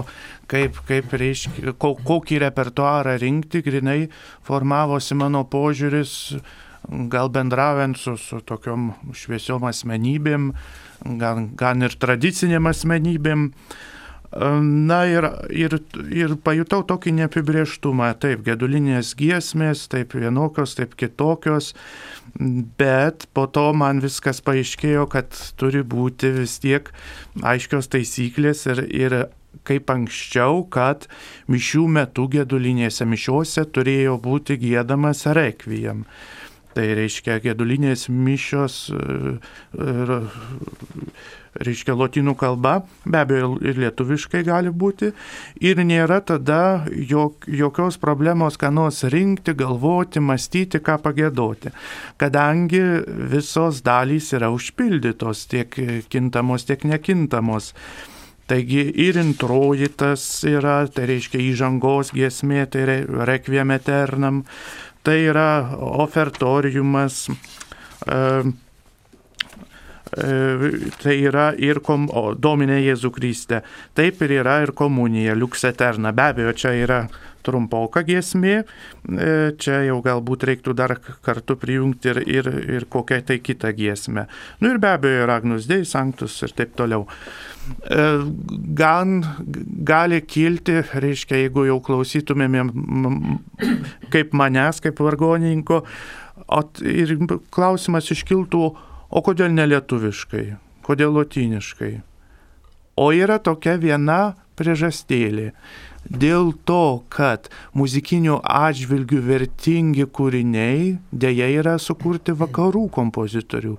kaip, 0.49 0.79
kaip 0.89 1.13
reiškia, 1.13 1.75
kokį 1.83 2.39
repertuarą 2.47 3.19
rinkti, 3.21 3.61
grinai 3.67 4.07
formavosi 4.47 5.19
mano 5.19 5.43
požiūris, 5.51 6.15
gal 7.13 7.29
bendraujant 7.29 7.99
su, 8.01 8.17
su 8.17 8.41
tokiom 8.49 8.95
šviesiom 9.13 9.67
asmenybėm, 9.69 10.55
gan, 11.05 11.53
gan 11.59 11.87
ir 11.87 11.95
tradicinėm 12.01 12.71
asmenybėm. 12.71 13.53
Na 14.61 14.99
ir, 15.09 15.25
ir, 15.57 15.79
ir 16.13 16.35
pajutau 16.45 16.83
tokį 16.85 17.15
neapibrieštumą, 17.17 18.11
taip, 18.21 18.43
gedulinės 18.45 19.15
giesmės, 19.17 19.87
taip 19.89 20.13
vienokios, 20.13 20.75
taip 20.77 20.93
kitokios, 21.01 21.71
bet 22.77 23.25
po 23.33 23.47
to 23.49 23.71
man 23.73 24.03
viskas 24.05 24.43
paaiškėjo, 24.45 25.07
kad 25.15 25.33
turi 25.57 25.81
būti 25.81 26.35
vis 26.43 26.59
tiek 26.61 26.93
aiškios 27.41 27.89
taisyklės 27.89 28.67
ir, 28.69 28.85
ir 28.93 29.17
kaip 29.69 29.91
anksčiau, 29.93 30.61
kad 30.69 31.09
mišių 31.49 31.87
metu 31.97 32.29
gedulinėse 32.33 33.09
mišiuose 33.09 33.65
turėjo 33.73 34.19
būti 34.21 34.59
gėdamas 34.61 35.25
rekvijam. 35.39 36.05
Tai 36.79 36.85
reiškia 36.95 37.41
gedulinės 37.43 38.05
mišios, 38.07 38.75
e, 38.95 40.19
reiškia 41.59 41.97
lotynų 41.99 42.37
kalba, 42.39 42.75
be 43.03 43.19
abejo 43.19 43.49
ir 43.67 43.81
lietuviškai 43.83 44.45
gali 44.47 44.71
būti. 44.71 45.09
Ir 45.59 45.81
nėra 45.83 46.21
tada 46.23 46.87
jok, 46.87 47.49
jokios 47.51 47.99
problemos, 47.99 48.61
ką 48.63 48.71
nors 48.77 49.03
rinkti, 49.11 49.57
galvoti, 49.59 50.23
mąstyti, 50.23 50.79
ką 50.79 51.01
pagėdoti. 51.03 51.75
Kadangi 52.21 52.85
visos 53.35 53.83
dalys 53.83 54.31
yra 54.39 54.53
užpildytos, 54.55 55.49
tiek 55.51 55.75
kintamos, 56.15 56.69
tiek 56.69 56.87
nekintamos. 56.87 57.73
Taigi 58.49 58.87
ir 59.05 59.19
introjitas 59.21 60.23
yra, 60.49 60.87
tai 60.89 61.05
reiškia 61.11 61.43
įžangos 61.51 62.15
giesmė, 62.17 62.63
tai 62.73 63.03
rekviem 63.29 63.75
eternam, 63.75 64.39
tai 65.07 65.19
yra 65.31 65.49
ofertoriumas, 66.05 67.27
e, 68.07 68.19
e, 70.17 70.91
tai 71.03 71.17
yra 71.29 71.51
ir 71.59 71.81
kom, 71.85 72.09
o, 72.11 72.33
Dominė 72.35 72.81
Jėzų 72.83 73.13
Kristė, 73.17 73.63
taip 73.99 74.23
ir 74.27 74.39
yra 74.41 74.61
ir 74.65 74.75
komunija, 74.77 75.37
liuks 75.39 75.65
eterna. 75.69 76.13
Be 76.13 76.31
abejo, 76.33 76.55
čia 76.65 76.75
yra 76.79 77.03
trumpoka 77.49 78.05
giesmė, 78.07 78.61
e, 78.61 79.31
čia 79.61 79.81
jau 79.89 79.99
galbūt 80.05 80.47
reiktų 80.51 80.77
dar 80.77 80.99
kartu 81.25 81.57
prijungti 81.61 82.13
ir, 82.13 82.23
ir, 82.29 82.51
ir 82.79 82.89
kokią 82.93 83.23
tai 83.31 83.41
kitą 83.45 83.73
giesmę. 83.77 84.29
Nu 84.61 84.75
ir 84.75 84.81
be 84.83 84.93
abejo, 84.93 85.27
Ragnus 85.31 85.69
Dei, 85.71 85.87
Sanktus 85.89 86.37
ir 86.45 86.55
taip 86.59 86.77
toliau. 86.79 87.07
E, 87.89 88.05
gan 88.77 89.19
gali 89.89 90.21
kilti, 90.25 90.81
reiškia, 90.93 91.43
jeigu 91.45 91.67
jau 91.69 91.81
klausytumėm 91.85 92.73
kaip 94.15 94.37
manęs, 94.37 94.83
kaip 94.85 95.01
vargoninko, 95.05 95.83
ir 96.85 97.17
klausimas 97.55 98.11
iškiltų, 98.15 98.63
o 99.09 99.25
kodėl 99.25 99.53
nelietuviškai, 99.57 100.47
kodėl 100.87 101.17
lotyniškai. 101.17 101.93
O 102.99 103.13
yra 103.15 103.39
tokia 103.39 103.77
viena 103.79 104.35
priežastėlė 104.59 105.53
dėl 106.11 106.53
to, 106.69 107.05
kad 107.13 107.49
muzikinių 107.77 108.41
atžvilgių 108.43 109.21
vertingi 109.27 110.07
kūriniai 110.07 110.97
dėja 111.13 111.51
yra 111.61 111.77
sukurti 111.83 112.35
vakarų 112.37 112.87
kompozitorių. 112.95 113.77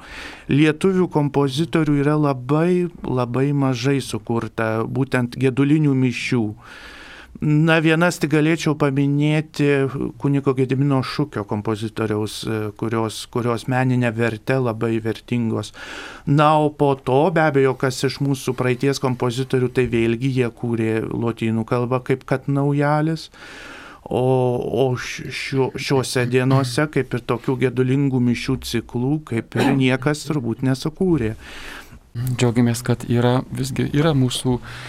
Lietuvių 0.49 1.09
kompozitorių 1.13 1.99
yra 2.03 2.15
labai, 2.19 2.87
labai 3.03 3.49
mažai 3.53 3.99
sukurta 4.01 4.85
būtent 4.85 5.37
gedulinių 5.39 5.95
mišių. 6.05 6.45
Na, 7.39 7.77
vienas 7.79 8.17
tik 8.19 8.33
galėčiau 8.33 8.73
paminėti 8.75 9.67
kuniko 10.19 10.51
Gedimino 10.57 10.97
Šūkio 11.07 11.45
kompozitoriaus, 11.47 12.33
e, 12.43 12.57
kurios, 12.75 13.21
kurios 13.31 13.63
meninė 13.71 14.11
vertė 14.17 14.57
labai 14.59 14.97
vertingos. 14.99 15.71
Na, 16.27 16.49
o 16.59 16.67
po 16.75 16.91
to, 16.99 17.21
be 17.31 17.45
abejo, 17.45 17.77
kas 17.79 18.01
iš 18.03 18.19
mūsų 18.25 18.57
praeities 18.59 18.99
kompozitorių, 18.99 19.71
tai 19.71 19.87
vėlgi 19.87 20.33
jie 20.41 20.51
kūrė 20.51 20.91
lotynų 21.07 21.63
kalbą 21.69 22.01
kaip 22.11 22.27
kad 22.27 22.51
naujalis. 22.51 23.29
O, 24.03 24.19
o 24.83 24.91
šio, 24.99 25.71
šiuose 25.79 26.27
dienose, 26.27 26.89
kaip 26.91 27.13
ir 27.13 27.23
tokių 27.29 27.59
gedulingų 27.63 28.19
mišių 28.19 28.59
ciklų, 28.67 29.15
kaip 29.31 29.55
ir 29.55 29.75
niekas 29.79 30.27
turbūt 30.27 30.65
nesukūrė. 30.67 31.35
Džiaugiamės, 32.35 32.81
kad 32.83 33.05
yra 33.07 33.37
visgi 33.53 33.85
yra 33.93 34.11
mūsų 34.17 34.55
uh, 34.57 34.79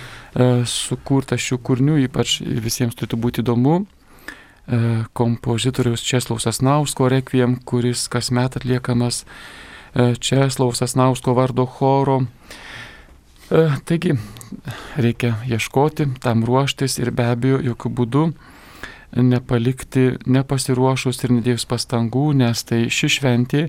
sukurta 0.66 1.38
šių 1.40 1.58
kūrinių, 1.66 1.96
ypač 2.06 2.40
visiems 2.42 2.94
turėtų 2.98 3.18
būti 3.18 3.42
įdomu. 3.42 3.80
E, 4.70 5.04
kompozitoriaus 5.12 6.04
Česlaus 6.06 6.46
Asnausko 6.46 7.08
rekviem, 7.10 7.56
kuris 7.66 8.06
kasmet 8.12 8.60
atliekamas 8.60 9.24
e, 9.24 10.14
Česlaus 10.14 10.82
Asnausko 10.82 11.34
vardo 11.34 11.66
choro. 11.66 12.22
Taigi 13.50 14.12
reikia 14.94 15.32
ieškoti, 15.50 16.04
tam 16.22 16.44
ruoštis 16.46 17.00
ir 17.02 17.10
be 17.10 17.24
abejo 17.32 17.58
jokių 17.72 17.90
būdų 17.98 18.22
nepalikti 19.10 20.04
nepasiruošus 20.30 21.18
ir 21.24 21.34
nedėjus 21.34 21.66
pastangų, 21.66 22.28
nes 22.38 22.62
tai 22.62 22.84
ši 22.94 23.10
šventė 23.16 23.64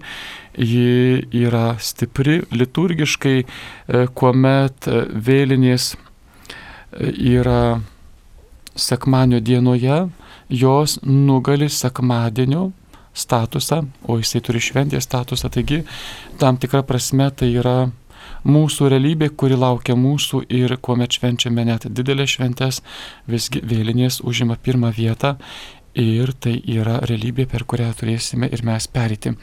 ji 0.53 1.25
yra 1.41 1.79
stipri 1.81 2.43
liturgiškai, 2.53 3.35
kuomet 4.13 4.89
vėlinės 5.09 5.95
yra 6.99 7.81
sekmanio 8.75 9.39
dienoje, 9.39 10.09
jos 10.49 10.99
nugali 11.03 11.69
sekmadienio 11.69 12.71
statusą, 13.13 13.85
o 14.07 14.17
jisai 14.19 14.41
turi 14.43 14.61
šventės 14.63 15.07
statusą, 15.07 15.51
taigi 15.51 15.81
tam 16.39 16.59
tikra 16.59 16.83
prasme 16.87 17.27
tai 17.35 17.51
yra 17.59 17.91
mūsų 18.47 18.89
realybė, 18.93 19.31
kuri 19.37 19.57
laukia 19.59 19.95
mūsų 19.99 20.45
ir 20.49 20.77
kuomet 20.81 21.17
švenčiame 21.17 21.65
net 21.67 21.87
didelės 21.89 22.37
šventės, 22.37 22.81
visgi 23.27 23.61
vėlinės 23.63 24.21
užima 24.23 24.57
pirmą 24.57 24.93
vietą 24.95 25.35
ir 25.99 26.31
tai 26.39 26.55
yra 26.65 26.99
realybė, 27.03 27.47
per 27.51 27.65
kurią 27.67 27.91
turėsime 27.99 28.49
ir 28.51 28.63
mes 28.65 28.87
perėti. 28.87 29.35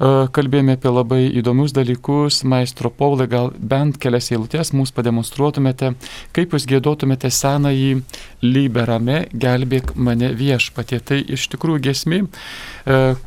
Kalbėjome 0.00 0.78
apie 0.78 0.88
labai 0.88 1.28
įdomius 1.36 1.74
dalykus. 1.76 2.40
Maestro 2.48 2.88
Paulai, 2.88 3.26
gal 3.28 3.50
bent 3.52 3.98
kelias 4.00 4.30
eilutės 4.32 4.72
mums 4.72 4.94
pademonstruotumėte, 4.96 5.90
kaip 6.32 6.56
jūs 6.56 6.64
gėdotumėte 6.70 7.28
senąjį 7.28 8.00
liberame, 8.40 9.28
gelbėk 9.36 9.92
mane 10.00 10.32
viešpatie. 10.40 11.04
Tai 11.04 11.20
iš 11.20 11.44
tikrųjų 11.52 11.84
gesmi, 11.84 12.22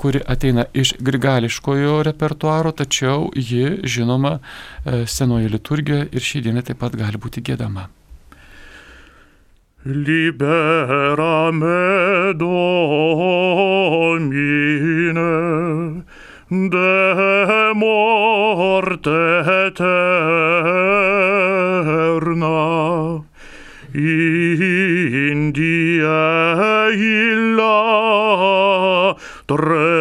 kuri 0.02 0.26
ateina 0.26 0.66
iš 0.74 0.96
grigališkojo 0.98 2.02
repertuaro, 2.10 2.74
tačiau 2.74 3.30
ji 3.38 3.86
žinoma 3.86 4.40
senoje 5.06 5.54
liturgijoje 5.54 6.10
ir 6.10 6.22
šį 6.32 6.42
dieną 6.50 6.66
taip 6.66 6.82
pat 6.82 6.98
gali 6.98 7.22
būti 7.22 7.46
gėdama. 7.46 7.86
Liberame 9.86 11.68
Domine 12.40 12.64
de 16.50 17.72
morte 17.76 19.44
eterna 19.48 20.04
in 23.94 25.52
die 25.54 26.02
illa 26.92 27.80
tre 29.46 29.93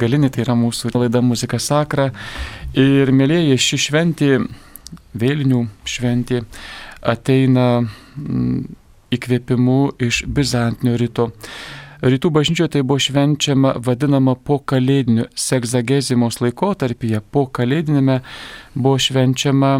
begalinį, 0.00 0.30
tai 0.32 0.44
yra 0.46 0.56
mūsų 0.56 0.94
laida 0.96 1.20
Muzika 1.20 1.58
Sakra. 1.60 2.08
Ir 2.78 3.12
mėlyje, 3.12 3.58
ši 3.60 3.78
šventė, 3.84 4.30
vėlinių 5.12 5.66
šventė, 5.84 6.40
ateina 7.02 7.82
mm, 7.82 8.62
įkvėpimu 9.12 9.78
iš 10.00 10.24
Bizantinio 10.24 10.96
ryto. 11.00 11.28
Rytų 12.00 12.30
bažnyčioje 12.32 12.72
tai 12.72 12.82
buvo 12.86 12.96
švenčiama 13.02 13.74
vadinama 13.84 14.32
po 14.34 14.56
kalėdiniu 14.64 15.26
segzagezimos 15.36 16.40
laikotarpyje. 16.40 17.20
Po 17.28 17.44
kalėdinėme 17.44 18.22
buvo 18.72 18.96
švenčiama 18.96 19.74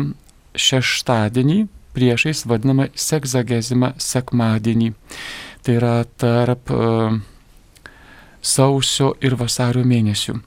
šeštadienį 0.52 1.62
priešais 1.96 2.44
vadinamą 2.44 2.90
segzagezimą 2.92 3.94
sekmadienį. 3.96 4.92
Tai 5.64 5.78
yra 5.80 5.94
tarp 6.20 6.74
uh, 6.76 7.16
sausio 8.42 9.14
ir 9.20 9.36
vasario 9.40 9.84
mėnesių. 9.84 10.38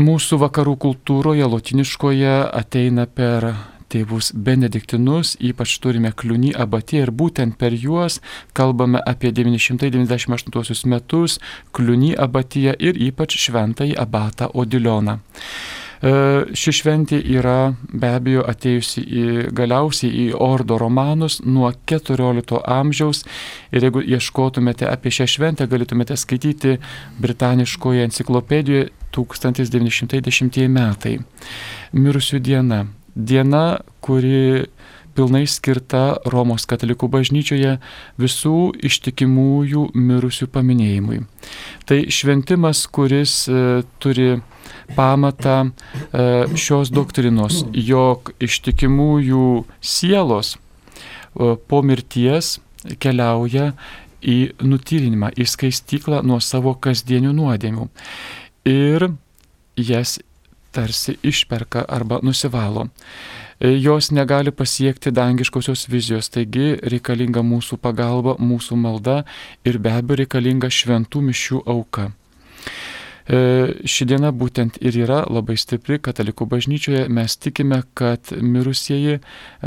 Mūsų 0.00 0.38
vakarų 0.38 0.76
kultūroje, 0.86 1.46
lotiniškoje 1.50 2.34
ateina 2.54 3.08
per 3.10 3.48
tėvus 3.90 4.30
benediktinus, 4.34 5.34
ypač 5.42 5.76
turime 5.82 6.12
kliūny 6.14 6.52
abatiją 6.54 7.08
ir 7.08 7.10
būtent 7.10 7.58
per 7.58 7.74
juos 7.74 8.20
kalbame 8.54 9.02
apie 9.12 9.32
998 9.34 10.86
metus 10.92 11.38
kliūny 11.74 12.14
abatiją 12.26 12.76
ir 12.78 13.00
ypač 13.10 13.36
šventąjį 13.44 13.98
abatą 13.98 14.50
Odilioną. 14.54 15.18
E, 16.00 16.10
ši 16.56 16.72
šventė 16.78 17.18
yra 17.36 17.74
be 17.92 18.08
abejo 18.16 18.44
atėjusi 18.48 19.02
į, 19.04 19.24
galiausiai 19.56 20.10
į 20.24 20.26
Ordo 20.40 20.78
romanus 20.80 21.40
nuo 21.44 21.68
14 21.92 22.62
amžiaus 22.64 23.26
ir 23.72 23.84
jeigu 23.84 24.00
ieškotumėte 24.16 24.88
apie 24.88 25.12
šią 25.12 25.28
šventę, 25.34 25.68
galėtumėte 25.68 26.16
skaityti 26.16 26.78
Britaniškoje 27.20 28.08
enciklopedijoje 28.08 28.88
1910 29.12 30.68
metai. 30.72 31.18
Mirusių 31.92 32.40
diena. 32.40 32.84
Diena, 33.14 33.80
kuri 34.00 34.70
pilnai 35.20 35.44
skirta 35.44 36.16
Romos 36.32 36.64
katalikų 36.64 37.10
bažnyčioje 37.12 37.74
visų 38.20 38.72
ištikimųjų 38.88 39.90
mirusių 39.92 40.48
paminėjimui. 40.54 41.18
Tai 41.84 41.98
šventimas, 42.08 42.86
kuris 42.88 43.42
e, 43.44 43.82
turi 44.00 44.38
pamatą 44.96 45.58
e, 45.68 46.24
šios 46.56 46.92
doktrinos, 46.94 47.66
jog 47.76 48.32
ištikimųjų 48.40 49.44
sielos 49.84 50.54
e, 50.56 51.52
po 51.68 51.82
mirties 51.84 52.56
keliauja 52.96 53.74
į 54.24 54.38
nutyrinimą, 54.64 55.34
į 55.36 55.48
skaistyklą 55.52 56.24
nuo 56.24 56.40
savo 56.40 56.72
kasdienių 56.80 57.36
nuodėmių. 57.36 57.90
Ir 58.72 59.10
jas 59.76 60.16
tarsi 60.72 61.18
išperka 61.20 61.84
arba 61.88 62.22
nusivalo. 62.24 62.88
E, 63.60 63.68
jos 63.76 64.10
negali 64.10 64.50
pasiekti 64.50 65.10
dangiškosios 65.12 65.84
vizijos, 65.92 66.30
taigi 66.32 66.78
reikalinga 66.80 67.42
mūsų 67.44 67.76
pagalba, 67.76 68.38
mūsų 68.40 68.78
malda 68.80 69.18
ir 69.68 69.76
be 69.76 69.92
abejo 69.92 70.22
reikalinga 70.22 70.70
šventų 70.72 71.20
mišių 71.26 71.60
auka. 71.68 72.06
E, 73.28 73.40
ši 73.84 74.06
diena 74.08 74.30
būtent 74.32 74.78
ir 74.80 74.96
yra 75.02 75.18
labai 75.28 75.58
stipri 75.60 75.98
katalikų 76.00 76.46
bažnyčioje. 76.48 77.02
Mes 77.12 77.36
tikime, 77.36 77.82
kad 77.92 78.32
mirusieji 78.32 79.18
e, 79.18 79.20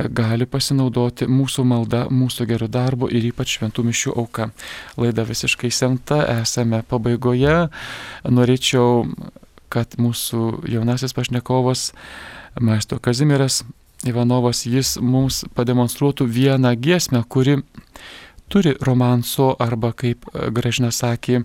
gali 0.09 0.49
pasinaudoti 0.49 1.29
mūsų 1.29 1.67
malda, 1.69 2.07
mūsų 2.09 2.49
gerų 2.49 2.71
darbo 2.73 3.11
ir 3.13 3.29
ypač 3.29 3.59
šventų 3.59 3.85
mišių 3.91 4.15
auka. 4.17 4.49
Laida 4.97 5.27
visiškai 5.29 5.69
semta, 5.69 6.23
esame 6.41 6.81
pabaigoje. 6.81 7.69
Norėčiau, 8.25 9.05
kad 9.69 9.95
mūsų 10.01 10.65
jaunasis 10.73 11.13
pašnekovas, 11.13 11.91
maestro 12.57 12.97
Kazimiras 12.97 13.61
Ivanovas, 14.07 14.65
jis 14.67 14.97
mums 15.01 15.43
pademonstruotų 15.55 16.27
vieną 16.27 16.73
giesmę, 16.75 17.23
kuri 17.29 17.59
turi 18.51 18.75
romanso 18.81 19.53
arba, 19.59 19.93
kaip 19.95 20.27
Gražina 20.53 20.91
sakė, 20.91 21.43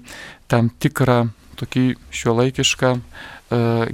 tam 0.51 0.71
tikrą 0.71 1.29
tokį 1.59 1.85
šiuolaikišką 2.15 2.93
e, 2.95 3.01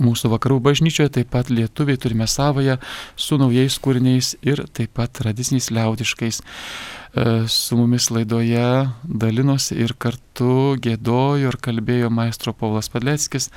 Mūsų 0.01 0.31
vakarų 0.33 0.57
bažnyčioje 0.65 1.11
taip 1.19 1.33
pat 1.35 1.51
lietuviai 1.53 2.01
turime 2.01 2.25
savoją 2.31 2.79
su 3.17 3.37
naujais 3.41 3.77
kūriniais 3.83 4.35
ir 4.41 4.65
taip 4.73 4.95
pat 4.97 5.13
tradiciniais 5.19 5.69
liaudiškais. 5.75 6.41
E, 6.41 7.25
su 7.53 7.77
mumis 7.77 8.09
laidoje 8.09 8.89
dalinosi 9.05 9.77
ir 9.85 9.93
kartu 10.01 10.79
gėdojo 10.81 11.53
ir 11.53 11.59
kalbėjo 11.61 12.09
maestro 12.09 12.55
Paulas 12.57 12.89
Padleckis. 12.89 13.51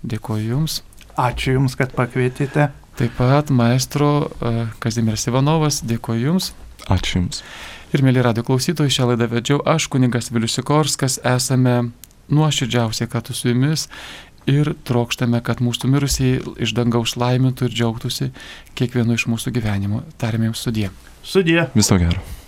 Dėkoju 0.00 0.48
Jums. 0.54 0.80
Ačiū 1.20 1.58
Jums, 1.58 1.76
kad 1.76 1.92
pakvietėte. 1.92 2.70
Taip 2.96 3.16
pat 3.18 3.52
maestro 3.52 4.30
e, 4.40 4.66
Kazimiras 4.80 5.28
Ivanovas, 5.28 5.82
dėkoju 5.84 6.24
Jums. 6.30 6.52
Ačiū 6.88 7.20
Jums. 7.20 7.44
Ir 7.92 8.00
mėly 8.00 8.24
radio 8.24 8.40
klausytojai, 8.48 8.92
šią 8.92 9.10
laidą 9.10 9.28
vedžiau 9.28 9.60
aš, 9.68 9.90
kuningas 9.92 10.32
Vilius 10.32 10.56
Sikorskas, 10.56 11.18
esame 11.28 11.92
nuoširdžiausiai 12.32 13.10
kartu 13.12 13.34
su 13.36 13.50
Jumis 13.50 13.90
ir 14.50 14.74
trokštame, 14.88 15.42
kad 15.46 15.62
mūsų 15.64 15.90
mirusiai 15.92 16.42
iš 16.62 16.74
dangaus 16.76 17.16
laimintų 17.20 17.68
ir 17.68 17.76
džiaugtųsi 17.78 18.30
kiekvienu 18.78 19.18
iš 19.18 19.28
mūsų 19.30 19.54
gyvenimo. 19.54 20.04
Tarėme 20.20 20.50
Jums 20.50 20.64
sudie. 20.66 20.90
Sudie. 21.22 21.60
Viso 21.74 21.98
gero. 22.02 22.41